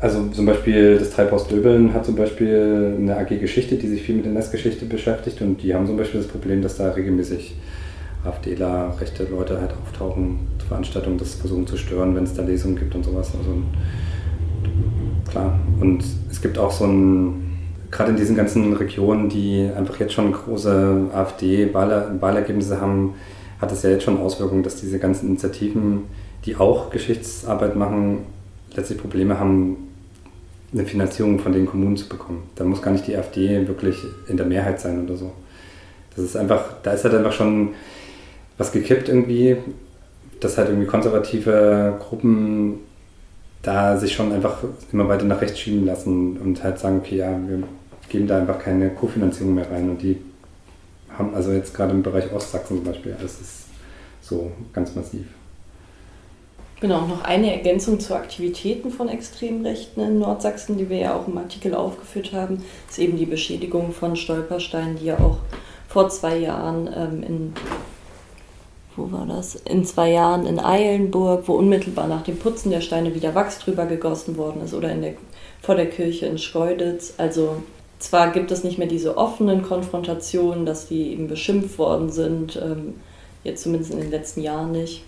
[0.00, 4.16] Also zum Beispiel das Treibhaus Döbeln hat zum Beispiel eine AG Geschichte, die sich viel
[4.16, 7.56] mit der Netzgeschichte beschäftigt und die haben zum Beispiel das Problem, dass da regelmäßig
[8.24, 12.76] AfDler, rechte Leute halt auftauchen zu Veranstaltungen, das versuchen zu stören, wenn es da Lesungen
[12.76, 13.32] gibt und sowas.
[13.38, 13.62] Also
[15.30, 15.58] klar.
[15.80, 17.46] Und es gibt auch so ein
[17.90, 23.14] gerade in diesen ganzen Regionen, die einfach jetzt schon große AfD-Wahlergebnisse haben,
[23.60, 26.02] hat es ja jetzt schon Auswirkungen, dass diese ganzen Initiativen,
[26.44, 28.18] die auch Geschichtsarbeit machen,
[28.74, 29.85] letztlich Probleme haben,
[30.72, 32.44] eine Finanzierung von den Kommunen zu bekommen.
[32.54, 33.96] Da muss gar nicht die AfD wirklich
[34.28, 35.32] in der Mehrheit sein oder so.
[36.14, 37.74] Das ist einfach, da ist halt einfach schon
[38.58, 39.56] was gekippt irgendwie,
[40.40, 42.80] dass halt irgendwie konservative Gruppen
[43.62, 44.58] da sich schon einfach
[44.92, 47.62] immer weiter nach rechts schieben lassen und halt sagen, okay, ja, wir
[48.08, 50.18] geben da einfach keine Kofinanzierung mehr rein und die
[51.18, 53.64] haben also jetzt gerade im Bereich Ostsachsen zum Beispiel, das ist
[54.20, 55.26] so ganz massiv.
[56.86, 61.26] Genau, noch eine Ergänzung zu Aktivitäten von extremen Rechten in Nordsachsen, die wir ja auch
[61.26, 65.38] im Artikel aufgeführt haben, ist eben die Beschädigung von Stolpersteinen, die ja auch
[65.88, 67.54] vor zwei Jahren ähm, in
[68.94, 69.56] wo war das?
[69.56, 73.86] In zwei Jahren in Eilenburg, wo unmittelbar nach dem Putzen der Steine wieder Wachs drüber
[73.86, 75.14] gegossen worden ist, oder in der,
[75.62, 77.14] vor der Kirche in Schkeuditz.
[77.18, 77.64] Also
[77.98, 82.94] zwar gibt es nicht mehr diese offenen Konfrontationen, dass die eben beschimpft worden sind, ähm,
[83.42, 85.02] jetzt zumindest in den letzten Jahren nicht,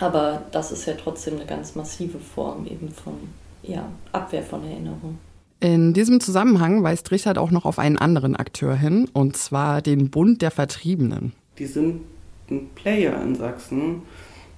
[0.00, 3.14] aber das ist ja trotzdem eine ganz massive Form eben von
[3.62, 5.18] ja, Abwehr von Erinnerung.
[5.60, 10.10] In diesem Zusammenhang weist Richard auch noch auf einen anderen Akteur hin, und zwar den
[10.10, 11.32] Bund der Vertriebenen.
[11.58, 12.02] Die sind
[12.50, 14.02] ein Player in Sachsen.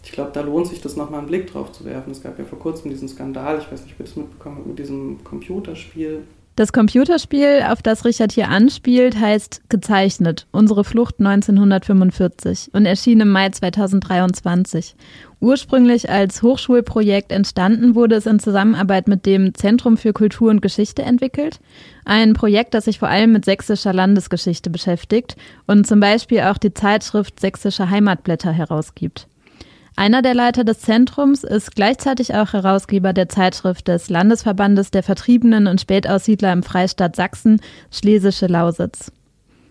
[0.03, 2.11] Ich glaube, da lohnt sich das nochmal einen Blick drauf zu werfen.
[2.11, 4.67] Es gab ja vor kurzem diesen Skandal, ich weiß nicht, ob ihr das mitbekommen habt,
[4.67, 6.23] mit diesem Computerspiel.
[6.57, 13.29] Das Computerspiel, auf das Richard hier anspielt, heißt Gezeichnet, unsere Flucht 1945 und erschien im
[13.29, 14.97] Mai 2023.
[15.41, 21.03] Ursprünglich als Hochschulprojekt entstanden, wurde es in Zusammenarbeit mit dem Zentrum für Kultur und Geschichte
[21.03, 21.61] entwickelt.
[22.07, 25.37] Ein Projekt, das sich vor allem mit sächsischer Landesgeschichte beschäftigt
[25.67, 29.29] und zum Beispiel auch die Zeitschrift Sächsische Heimatblätter herausgibt.
[29.99, 35.67] Einer der Leiter des Zentrums ist gleichzeitig auch Herausgeber der Zeitschrift des Landesverbandes der Vertriebenen
[35.67, 39.11] und Spätaussiedler im Freistaat Sachsen, Schlesische Lausitz.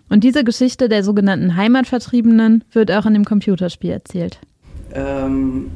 [0.08, 4.40] Und diese Geschichte der sogenannten Heimatvertriebenen wird auch in dem Computerspiel erzählt.
[4.92, 5.70] Ähm,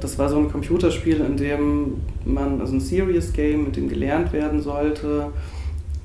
[0.00, 4.32] das war so ein Computerspiel, in dem man, also ein Serious Game, mit dem gelernt
[4.32, 5.32] werden sollte.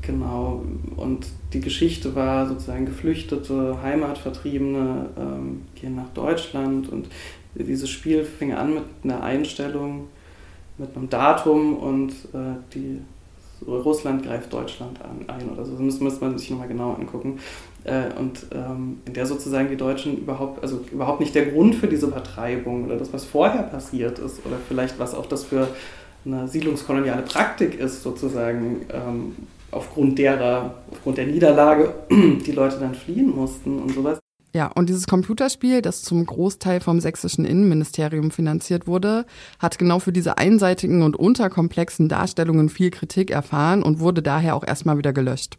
[0.01, 0.63] Genau.
[0.95, 7.07] Und die Geschichte war sozusagen Geflüchtete, Heimatvertriebene ähm, gehen nach Deutschland und
[7.55, 10.07] dieses Spiel fing an mit einer Einstellung,
[10.77, 13.01] mit einem Datum und äh, die
[13.67, 15.73] Russland greift Deutschland an, ein oder so.
[15.73, 17.39] Das müsste, müsste man sich nochmal genau angucken.
[17.83, 21.87] Äh, und ähm, in der sozusagen die Deutschen überhaupt, also überhaupt nicht der Grund für
[21.87, 25.67] diese Vertreibung oder das, was vorher passiert ist oder vielleicht was auch das für
[26.25, 29.35] eine siedlungskoloniale Praktik ist, sozusagen ähm,
[29.71, 34.19] aufgrund derer, aufgrund der Niederlage die Leute dann fliehen mussten und sowas.
[34.53, 39.25] Ja, und dieses Computerspiel, das zum Großteil vom sächsischen Innenministerium finanziert wurde,
[39.59, 44.67] hat genau für diese einseitigen und unterkomplexen Darstellungen viel Kritik erfahren und wurde daher auch
[44.67, 45.57] erstmal wieder gelöscht.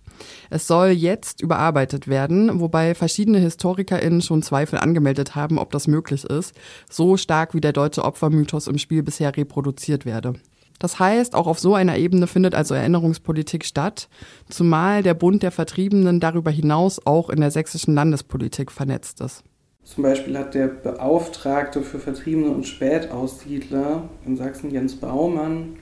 [0.50, 6.24] Es soll jetzt überarbeitet werden, wobei verschiedene HistorikerInnen schon Zweifel angemeldet haben, ob das möglich
[6.24, 6.54] ist,
[6.90, 10.34] so stark wie der deutsche Opfermythos im Spiel bisher reproduziert werde.
[10.82, 14.08] Das heißt, auch auf so einer Ebene findet also Erinnerungspolitik statt,
[14.50, 19.44] zumal der Bund der Vertriebenen darüber hinaus auch in der sächsischen Landespolitik vernetzt ist.
[19.84, 25.76] Zum Beispiel hat der Beauftragte für Vertriebene und Spätaussiedler in Sachsen, Jens Baumann,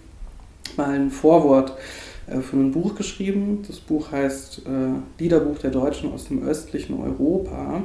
[0.76, 1.78] mal ein Vorwort
[2.26, 3.62] äh, für ein Buch geschrieben.
[3.66, 7.84] Das Buch heißt äh, Liederbuch der Deutschen aus dem östlichen Europa.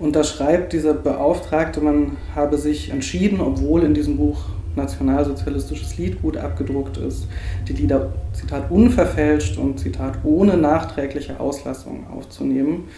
[0.00, 4.40] Und da schreibt dieser Beauftragte, man habe sich entschieden, obwohl in diesem Buch
[4.76, 7.26] nationalsozialistisches Liedgut abgedruckt ist,
[7.68, 12.88] die Lieder, Zitat, unverfälscht und, Zitat, ohne nachträgliche Auslassung aufzunehmen.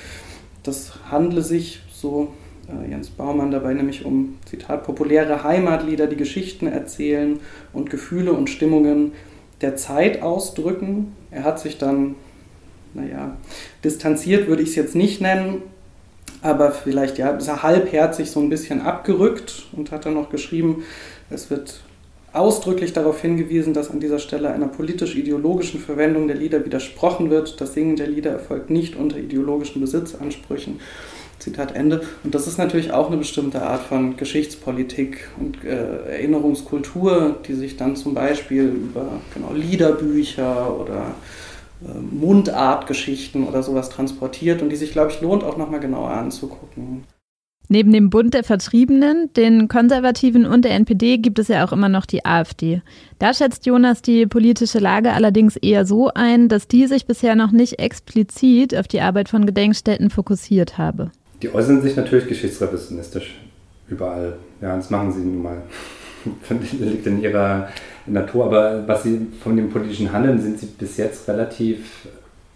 [0.62, 2.28] Das handle sich, so
[2.68, 7.40] äh, Jens Baumann dabei, nämlich um, Zitat, populäre Heimatlieder, die Geschichten erzählen
[7.72, 9.12] und Gefühle und Stimmungen
[9.60, 11.14] der Zeit ausdrücken.
[11.30, 12.14] Er hat sich dann,
[12.94, 13.36] naja,
[13.84, 15.62] distanziert würde ich es jetzt nicht nennen,
[16.42, 20.84] aber vielleicht ja, ist er halbherzig so ein bisschen abgerückt und hat dann noch geschrieben,
[21.30, 21.80] es wird
[22.32, 27.60] ausdrücklich darauf hingewiesen, dass an dieser Stelle einer politisch-ideologischen Verwendung der Lieder widersprochen wird.
[27.60, 30.80] Das Singen der Lieder erfolgt nicht unter ideologischen Besitzansprüchen.
[31.40, 32.02] Zitat Ende.
[32.22, 37.76] Und das ist natürlich auch eine bestimmte Art von Geschichtspolitik und äh, Erinnerungskultur, die sich
[37.76, 41.14] dann zum Beispiel über genau, Liederbücher oder
[41.82, 47.04] äh, Mundartgeschichten oder sowas transportiert und die sich, glaube ich, lohnt auch nochmal genauer anzugucken.
[47.72, 51.88] Neben dem Bund der Vertriebenen, den Konservativen und der NPD gibt es ja auch immer
[51.88, 52.82] noch die AfD.
[53.20, 57.52] Da schätzt Jonas die politische Lage allerdings eher so ein, dass die sich bisher noch
[57.52, 61.12] nicht explizit auf die Arbeit von Gedenkstätten fokussiert habe.
[61.42, 63.38] Die äußern sich natürlich geschichtsrevisionistisch
[63.88, 64.32] überall.
[64.60, 65.62] Ja, das machen sie nun mal.
[66.80, 67.68] liegt in ihrer
[68.04, 68.46] Natur.
[68.46, 72.08] Aber was sie von dem politischen Handeln sind sie bis jetzt relativ,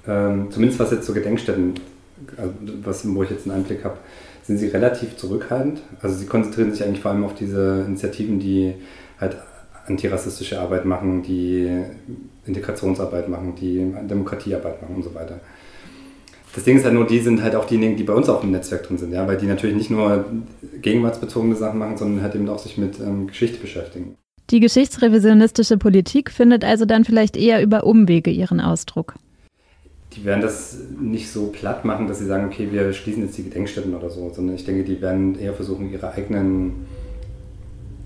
[0.09, 1.75] ähm, zumindest was jetzt so Gedenkstätten,
[2.37, 2.53] also
[2.83, 3.97] was, wo ich jetzt einen Einblick habe,
[4.47, 5.81] sind sie relativ zurückhaltend.
[6.03, 8.75] Also sie konzentrieren sich eigentlich vor allem auf diese Initiativen, die
[9.19, 9.37] halt
[9.87, 11.83] antirassistische Arbeit machen, die
[12.47, 15.41] Integrationsarbeit machen, die Demokratiearbeit machen und so weiter.
[16.55, 18.53] Das Ding ist halt nur, die sind halt auch diejenigen, die bei uns auch im
[18.53, 20.25] Netzwerk drin sind, ja, weil die natürlich nicht nur
[20.81, 24.15] gegenwartsbezogene Sachen machen, sondern halt eben auch sich mit ähm, Geschichte beschäftigen.
[24.51, 29.15] Die geschichtsrevisionistische Politik findet also dann vielleicht eher über Umwege ihren Ausdruck.
[30.17, 33.45] Die werden das nicht so platt machen, dass sie sagen, okay, wir schließen jetzt die
[33.45, 36.87] Gedenkstätten oder so, sondern ich denke, die werden eher versuchen, ihre eigenen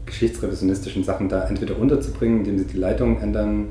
[0.07, 3.69] geschichtsrevisionistischen Sachen da entweder unterzubringen, indem sie die Leitung ändern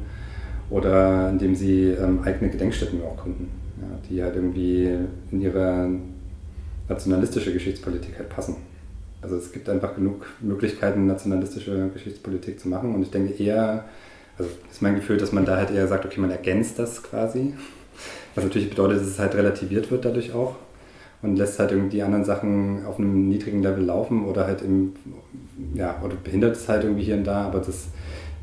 [0.69, 3.49] oder indem sie ähm, eigene Gedenkstätten auch gründen,
[3.81, 4.89] ja, die halt irgendwie
[5.31, 5.89] in ihre
[6.87, 8.57] nationalistische Geschichtspolitik halt passen.
[9.21, 13.85] Also es gibt einfach genug Möglichkeiten, nationalistische Geschichtspolitik zu machen und ich denke eher,
[14.37, 17.53] also ist mein Gefühl, dass man da halt eher sagt, okay, man ergänzt das quasi,
[18.37, 20.55] was natürlich bedeutet, dass es halt relativiert wird dadurch auch
[21.23, 24.93] und lässt halt irgendwie die anderen Sachen auf einem niedrigen Level laufen oder halt im,
[25.73, 27.87] ja, oder behindert es halt irgendwie hier und da, aber das,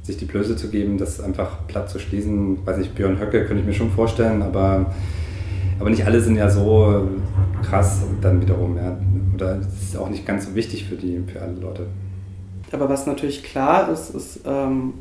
[0.03, 3.61] sich die Blöße zu geben, das einfach platt zu schließen, weiß nicht, Björn Höcke könnte
[3.61, 4.93] ich mir schon vorstellen, aber,
[5.79, 7.09] aber nicht alle sind ja so
[7.63, 8.99] krass dann wiederum, ja.
[9.35, 11.87] Oder das ist auch nicht ganz so wichtig für die, für alle Leute.
[12.73, 14.95] Aber was natürlich klar ist, ist, ähm,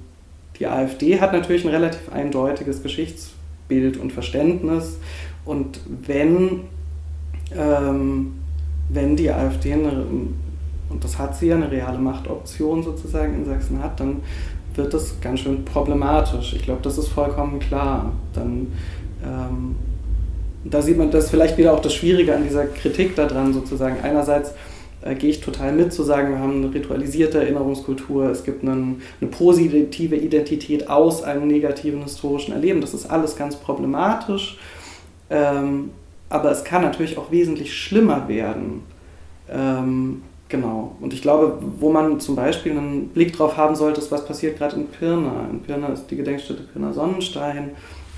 [0.59, 2.79] die AfD hat natürlich ein relativ eindeutiges
[3.67, 4.97] Geschichtsbild und Verständnis.
[5.45, 6.61] Und wenn
[7.55, 8.33] ähm,
[8.89, 13.81] wenn die AfD eine, und das hat sie ja, eine reale Machtoption sozusagen in Sachsen
[13.81, 14.21] hat, dann
[14.75, 16.53] wird das ganz schön problematisch.
[16.53, 18.11] Ich glaube, das ist vollkommen klar.
[18.33, 18.67] Dann,
[19.23, 19.75] ähm,
[20.65, 23.97] da sieht man das vielleicht wieder auch das Schwierige an dieser Kritik daran sozusagen.
[24.01, 24.53] Einerseits
[25.05, 29.01] äh, gehe ich total mit zu sagen, wir haben eine ritualisierte Erinnerungskultur, es gibt einen,
[29.19, 32.81] eine positive Identität aus einem negativen historischen Erleben.
[32.81, 34.57] Das ist alles ganz problematisch.
[35.29, 35.91] Ähm,
[36.29, 38.81] aber es kann natürlich auch wesentlich schlimmer werden.
[39.49, 40.95] Ähm, genau.
[40.99, 44.57] Und ich glaube, wo man zum Beispiel einen Blick drauf haben sollte, ist, was passiert
[44.57, 45.47] gerade in Pirna.
[45.51, 47.71] In Pirna ist die Gedenkstätte Pirna Sonnenstein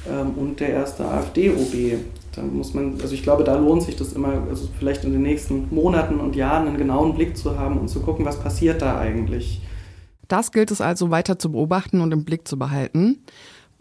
[0.10, 2.00] ähm, und der erste AfD-OB.
[2.36, 5.22] Da muss man, also ich glaube, da lohnt sich das immer, also vielleicht in den
[5.22, 9.00] nächsten Monaten und Jahren einen genauen Blick zu haben und zu gucken, was passiert da
[9.00, 9.62] eigentlich.
[10.28, 13.24] Das gilt es also weiter zu beobachten und im Blick zu behalten.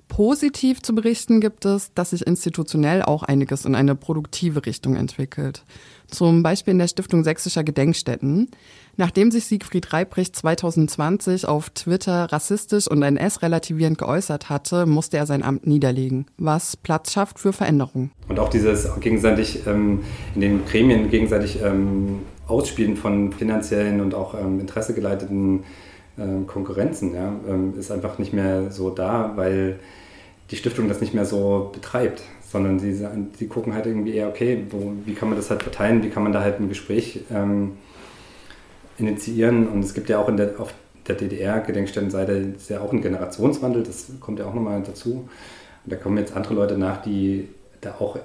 [0.09, 5.64] Positiv zu berichten gibt es, dass sich institutionell auch einiges in eine produktive Richtung entwickelt.
[6.09, 8.50] Zum Beispiel in der Stiftung Sächsischer Gedenkstätten.
[8.97, 15.42] Nachdem sich Siegfried Reibrecht 2020 auf Twitter rassistisch und NS-relativierend geäußert hatte, musste er sein
[15.42, 18.12] Amt niederlegen, was Platz schafft für Veränderungen.
[18.28, 20.01] Und auch dieses gegenseitig ähm,
[20.34, 25.64] in den Gremien gegenseitig ähm, Ausspielen von finanziellen und auch ähm, interessegeleiteten
[26.18, 29.80] ähm, Konkurrenzen ja, ähm, ist einfach nicht mehr so da, weil
[30.51, 34.64] die Stiftung das nicht mehr so betreibt, sondern sie, sie gucken halt irgendwie eher, okay,
[34.70, 37.72] wo, wie kann man das halt verteilen, wie kann man da halt ein Gespräch ähm,
[38.99, 40.72] initiieren und es gibt ja auch in der, auf
[41.07, 45.28] der DDR-Gedenkstättenseite ja auch einen Generationswandel, das kommt ja auch nochmal dazu.
[45.84, 47.49] Und da kommen jetzt andere Leute nach, die
[47.80, 48.18] da auch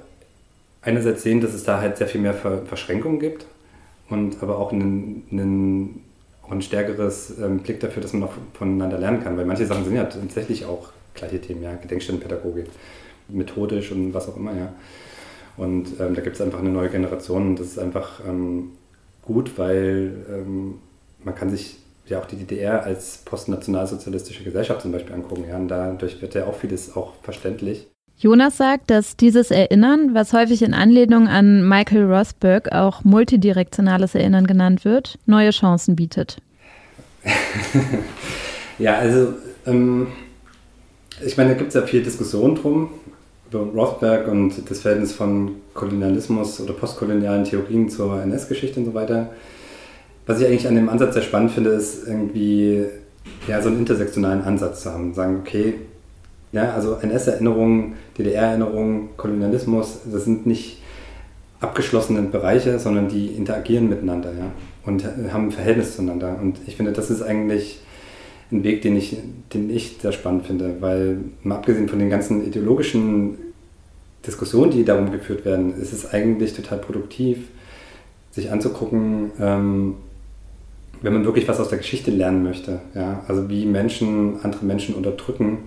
[0.81, 3.45] einerseits sehen, dass es da halt sehr viel mehr Verschränkungen gibt
[4.09, 6.03] und aber auch einen, einen
[6.43, 9.37] auch ein stärkeres ähm, Blick dafür, dass man auch voneinander lernen kann.
[9.37, 12.67] Weil manche Sachen sind ja tatsächlich auch gleiche Themen, ja, Gedenkstättenpädagogik,
[13.27, 14.73] methodisch und was auch immer, ja.
[15.57, 18.71] Und ähm, da gibt es einfach eine neue Generation und das ist einfach ähm,
[19.29, 20.79] gut, weil ähm,
[21.23, 21.77] man kann sich
[22.07, 25.45] ja auch die DDR als postnationalsozialistische Gesellschaft zum Beispiel angucken.
[25.47, 27.87] Ja, und dadurch wird ja auch vieles auch verständlich.
[28.17, 34.47] Jonas sagt, dass dieses Erinnern, was häufig in Anlehnung an Michael Rothberg auch multidirektionales Erinnern
[34.47, 36.41] genannt wird, neue Chancen bietet.
[38.79, 39.35] ja, also
[39.67, 40.07] ähm,
[41.23, 42.89] ich meine, da gibt es ja viel Diskussion drum
[43.49, 49.29] über Rothberg und das Verhältnis von Kolonialismus oder postkolonialen Theorien zur NS-Geschichte und so weiter.
[50.25, 52.85] Was ich eigentlich an dem Ansatz sehr spannend finde, ist irgendwie
[53.47, 55.13] ja, so einen intersektionalen Ansatz zu haben.
[55.13, 55.75] Sagen, okay,
[56.51, 60.81] ja, also NS-Erinnerungen, DDR-Erinnerungen, Kolonialismus, das sind nicht
[61.59, 64.51] abgeschlossene Bereiche, sondern die interagieren miteinander ja,
[64.85, 66.37] und haben ein Verhältnis zueinander.
[66.41, 67.79] Und ich finde, das ist eigentlich
[68.51, 69.17] ein Weg, den ich,
[69.53, 73.37] den ich sehr spannend finde, weil mal abgesehen von den ganzen ideologischen
[74.25, 77.47] Diskussionen, die darum geführt werden, ist es eigentlich total produktiv,
[78.31, 79.95] sich anzugucken, ähm,
[81.01, 82.81] wenn man wirklich was aus der Geschichte lernen möchte.
[82.93, 83.23] Ja?
[83.27, 85.59] Also wie Menschen andere Menschen unterdrücken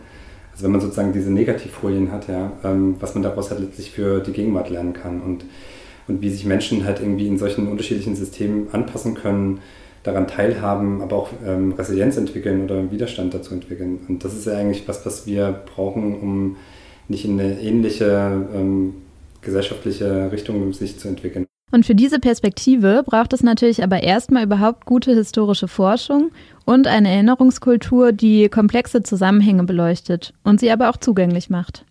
[0.53, 4.21] also wenn man sozusagen diese Negativfolien hat, ja, ähm, was man daraus halt letztlich für
[4.21, 5.45] die Gegenwart lernen kann und,
[6.09, 9.61] und wie sich Menschen halt irgendwie in solchen unterschiedlichen Systemen anpassen können,
[10.03, 14.01] daran teilhaben, aber auch ähm, Resilienz entwickeln oder Widerstand dazu entwickeln.
[14.09, 16.57] Und das ist ja eigentlich was, was wir brauchen, um
[17.09, 18.95] nicht in eine ähnliche ähm,
[19.43, 21.47] gesellschaftliche Richtung sich zu entwickeln.
[21.71, 26.31] Und für diese Perspektive braucht es natürlich aber erstmal überhaupt gute historische Forschung
[26.67, 31.87] und eine Erinnerungskultur, die komplexe Zusammenhänge beleuchtet und sie aber auch zugänglich macht.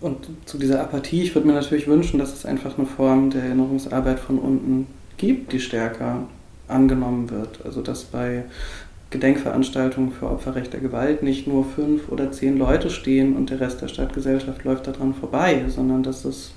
[0.00, 3.44] Und zu dieser Apathie, ich würde mir natürlich wünschen, dass es einfach eine Form der
[3.44, 6.26] Erinnerungsarbeit von unten gibt, die stärker
[6.72, 7.60] angenommen wird.
[7.64, 8.44] Also dass bei
[9.10, 13.82] Gedenkveranstaltungen für Opferrecht der Gewalt nicht nur fünf oder zehn Leute stehen und der Rest
[13.82, 16.54] der Stadtgesellschaft läuft daran vorbei, sondern dass es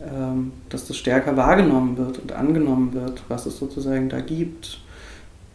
[0.00, 4.80] ähm, dass das stärker wahrgenommen wird und angenommen wird, was es sozusagen da gibt.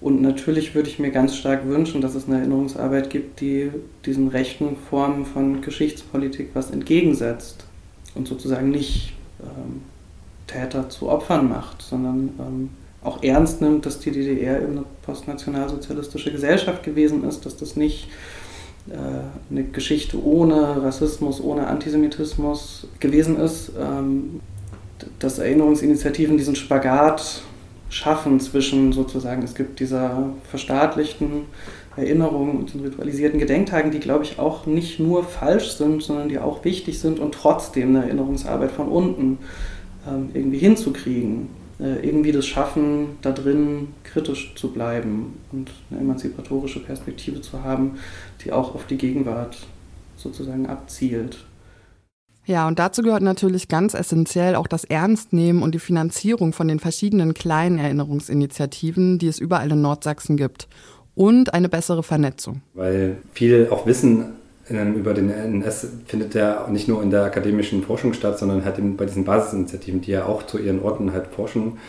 [0.02, 3.72] Und natürlich würde ich mir ganz stark wünschen, dass es eine Erinnerungsarbeit gibt, die
[4.06, 7.66] diesen rechten Formen von Geschichtspolitik was entgegensetzt
[8.16, 9.82] und sozusagen nicht ähm,
[10.48, 12.70] Täter zu Opfern macht, sondern ähm,
[13.04, 18.08] auch ernst nimmt, dass die DDR eben eine postnationalsozialistische Gesellschaft gewesen ist, dass das nicht
[18.90, 18.94] äh,
[19.52, 24.42] eine Geschichte ohne Rassismus, ohne Antisemitismus gewesen ist, ähm,
[25.20, 27.42] dass Erinnerungsinitiativen diesen Spagat
[27.90, 31.46] schaffen zwischen sozusagen, es gibt dieser verstaatlichten
[31.96, 36.40] Erinnerungen und den ritualisierten Gedenktagen, die, glaube ich, auch nicht nur falsch sind, sondern die
[36.40, 39.38] auch wichtig sind und trotzdem eine Erinnerungsarbeit von unten
[40.08, 41.50] ähm, irgendwie hinzukriegen.
[41.84, 47.98] Äh, irgendwie das Schaffen, da drin kritisch zu bleiben und eine emanzipatorische Perspektive zu haben,
[48.44, 49.58] die auch auf die Gegenwart
[50.16, 51.46] sozusagen abzielt.
[52.46, 56.80] Ja, und dazu gehört natürlich ganz essentiell auch das Ernstnehmen und die Finanzierung von den
[56.80, 60.70] verschiedenen kleinen Erinnerungsinitiativen, die es überall in Nordsachsen gibt.
[61.16, 62.62] Und eine bessere Vernetzung.
[62.74, 64.34] Weil viel auch Wissen
[64.70, 69.06] über den NS findet ja nicht nur in der akademischen Forschung statt, sondern halt bei
[69.06, 71.80] diesen Basisinitiativen, die ja auch zu ihren Orten halt forschen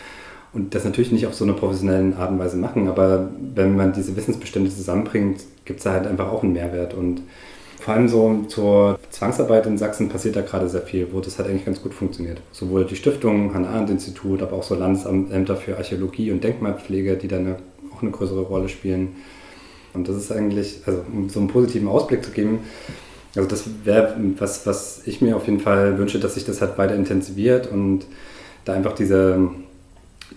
[0.52, 3.92] und das natürlich nicht auf so eine professionellen Art und Weise machen, aber wenn man
[3.92, 7.22] diese Wissensbestände zusammenbringt, gibt es da halt einfach auch einen Mehrwert und
[7.80, 11.50] vor allem so zur Zwangsarbeit in Sachsen passiert da gerade sehr viel, wo das halt
[11.50, 12.40] eigentlich ganz gut funktioniert.
[12.50, 17.56] Sowohl die Stiftung, Hannah-Arendt-Institut, aber auch so Landesämter für Archäologie und Denkmalpflege, die da eine,
[17.94, 19.16] auch eine größere Rolle spielen.
[19.94, 22.60] Und das ist eigentlich, also um so einen positiven Ausblick zu geben,
[23.36, 26.78] also das wäre was, was ich mir auf jeden Fall wünsche, dass sich das halt
[26.78, 28.06] weiter intensiviert und
[28.64, 29.50] da einfach diese,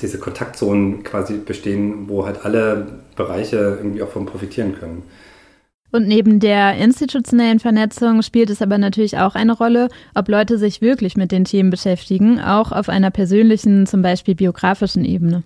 [0.02, 5.04] diese Kontaktzonen quasi bestehen, wo halt alle Bereiche irgendwie auch von profitieren können.
[5.92, 10.82] Und neben der institutionellen Vernetzung spielt es aber natürlich auch eine Rolle, ob Leute sich
[10.82, 15.44] wirklich mit den Themen beschäftigen, auch auf einer persönlichen, zum Beispiel biografischen Ebene.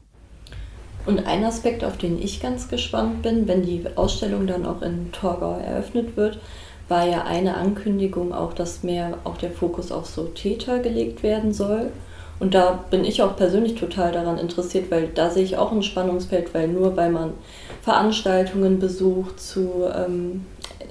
[1.05, 5.11] Und ein Aspekt, auf den ich ganz gespannt bin, wenn die Ausstellung dann auch in
[5.11, 6.39] Torgau eröffnet wird,
[6.87, 11.53] war ja eine Ankündigung auch, dass mehr auch der Fokus auf so Täter gelegt werden
[11.53, 11.91] soll.
[12.39, 15.83] Und da bin ich auch persönlich total daran interessiert, weil da sehe ich auch ein
[15.83, 17.33] Spannungsfeld, weil nur weil man
[17.81, 20.45] Veranstaltungen besucht zu ähm,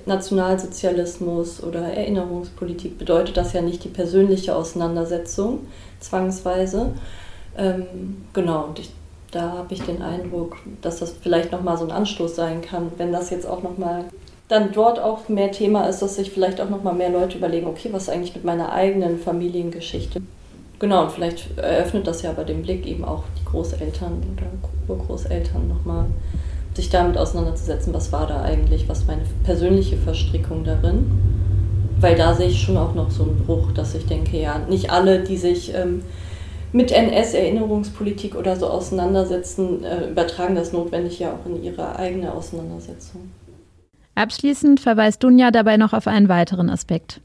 [0.07, 5.67] Nationalsozialismus oder Erinnerungspolitik, bedeutet das ja nicht die persönliche Auseinandersetzung
[5.99, 6.93] zwangsweise.
[7.59, 8.91] Ähm, genau, und ich
[9.31, 13.13] da habe ich den Eindruck, dass das vielleicht nochmal so ein Anstoß sein kann, wenn
[13.13, 14.05] das jetzt auch nochmal
[14.49, 17.89] dann dort auch mehr Thema ist, dass sich vielleicht auch nochmal mehr Leute überlegen, okay,
[17.93, 20.21] was ist eigentlich mit meiner eigenen Familiengeschichte?
[20.81, 24.47] Genau, und vielleicht eröffnet das ja bei dem Blick eben auch die Großeltern oder
[24.89, 26.07] Urgroßeltern nochmal,
[26.75, 31.07] sich damit auseinanderzusetzen, was war da eigentlich, was meine persönliche Verstrickung darin.
[32.01, 34.91] Weil da sehe ich schon auch noch so einen Bruch, dass ich denke, ja, nicht
[34.91, 36.03] alle, die sich ähm,
[36.73, 43.31] mit NS-Erinnerungspolitik oder so auseinandersetzen, äh, übertragen das notwendig ja auch in ihre eigene Auseinandersetzung.
[44.15, 47.21] Abschließend verweist Dunja dabei noch auf einen weiteren Aspekt.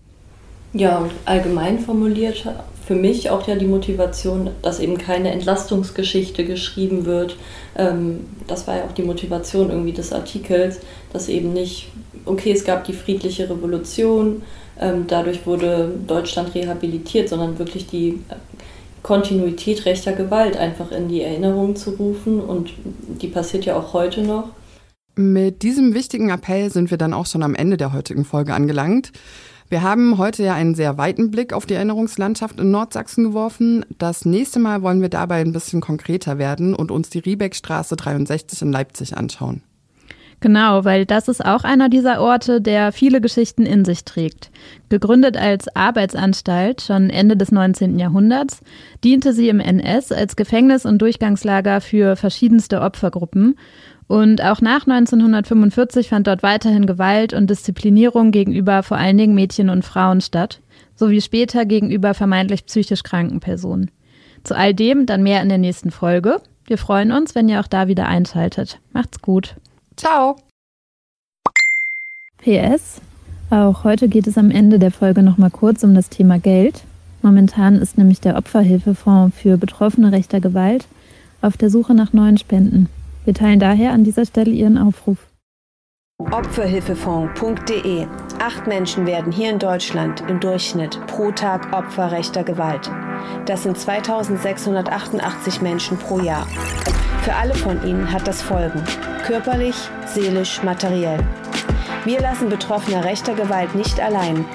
[0.74, 2.46] Ja, und allgemein formuliert
[2.86, 7.36] für mich auch ja die Motivation, dass eben keine Entlastungsgeschichte geschrieben wird.
[7.76, 10.80] Ähm, das war ja auch die Motivation irgendwie des Artikels,
[11.12, 11.88] dass eben nicht,
[12.26, 14.44] okay, es gab die friedliche Revolution,
[14.80, 18.20] ähm, dadurch wurde Deutschland rehabilitiert, sondern wirklich die
[19.06, 22.74] Kontinuität rechter Gewalt einfach in die Erinnerung zu rufen und
[23.22, 24.50] die passiert ja auch heute noch.
[25.16, 29.12] Mit diesem wichtigen Appell sind wir dann auch schon am Ende der heutigen Folge angelangt.
[29.70, 33.86] Wir haben heute ja einen sehr weiten Blick auf die Erinnerungslandschaft in Nordsachsen geworfen.
[34.00, 38.64] Das nächste Mal wollen wir dabei ein bisschen konkreter werden und uns die Riebeckstraße 63
[38.64, 39.62] in Leipzig anschauen.
[40.46, 44.52] Genau, weil das ist auch einer dieser Orte, der viele Geschichten in sich trägt.
[44.90, 47.98] Gegründet als Arbeitsanstalt schon Ende des 19.
[47.98, 48.62] Jahrhunderts,
[49.04, 53.58] diente sie im NS als Gefängnis und Durchgangslager für verschiedenste Opfergruppen.
[54.06, 59.72] Und auch nach 1945 fand dort weiterhin Gewalt und Disziplinierung gegenüber vor allen Dingen Mädchen
[59.72, 60.62] und Frauen statt,
[60.94, 63.90] sowie später gegenüber vermeintlich psychisch kranken Personen.
[64.44, 66.40] Zu all dem dann mehr in der nächsten Folge.
[66.68, 68.80] Wir freuen uns, wenn ihr auch da wieder einschaltet.
[68.94, 69.56] Macht's gut.
[69.98, 70.38] Ciao.
[72.38, 73.02] PS.
[73.50, 76.84] Auch heute geht es am Ende der Folge nochmal kurz um das Thema Geld.
[77.22, 80.86] Momentan ist nämlich der Opferhilfefonds für Betroffene rechter Gewalt
[81.42, 82.90] auf der Suche nach neuen Spenden.
[83.24, 85.18] Wir teilen daher an dieser Stelle Ihren Aufruf.
[86.20, 88.08] Opferhilfefonds.de.
[88.40, 92.90] Acht Menschen werden hier in Deutschland im Durchschnitt pro Tag Opfer rechter Gewalt.
[93.46, 96.48] Das sind 2688 Menschen pro Jahr.
[97.26, 98.84] Für alle von ihnen hat das Folgen.
[99.26, 101.18] Körperlich, seelisch, materiell.
[102.04, 104.46] Wir lassen Betroffene rechter Gewalt nicht allein.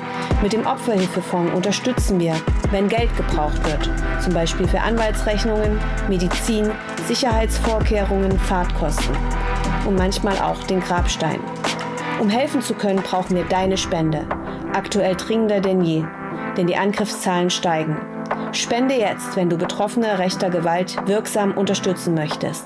[0.41, 2.33] Mit dem Opferhilfefonds unterstützen wir,
[2.71, 3.91] wenn Geld gebraucht wird,
[4.23, 6.71] zum Beispiel für Anwaltsrechnungen, Medizin,
[7.09, 9.17] Sicherheitsvorkehrungen, Fahrtkosten
[9.85, 11.41] und manchmal auch den Grabstein.
[12.21, 14.29] Um helfen zu können, brauchen wir deine Spende.
[14.75, 16.05] Aktuell dringender denn je,
[16.57, 17.97] denn die Angriffszahlen steigen.
[18.53, 22.65] Spende jetzt, wenn du Betroffene rechter Gewalt wirksam unterstützen möchtest.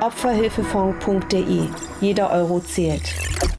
[0.00, 1.68] Opferhilfefonds.de.
[2.00, 3.14] Jeder Euro zählt.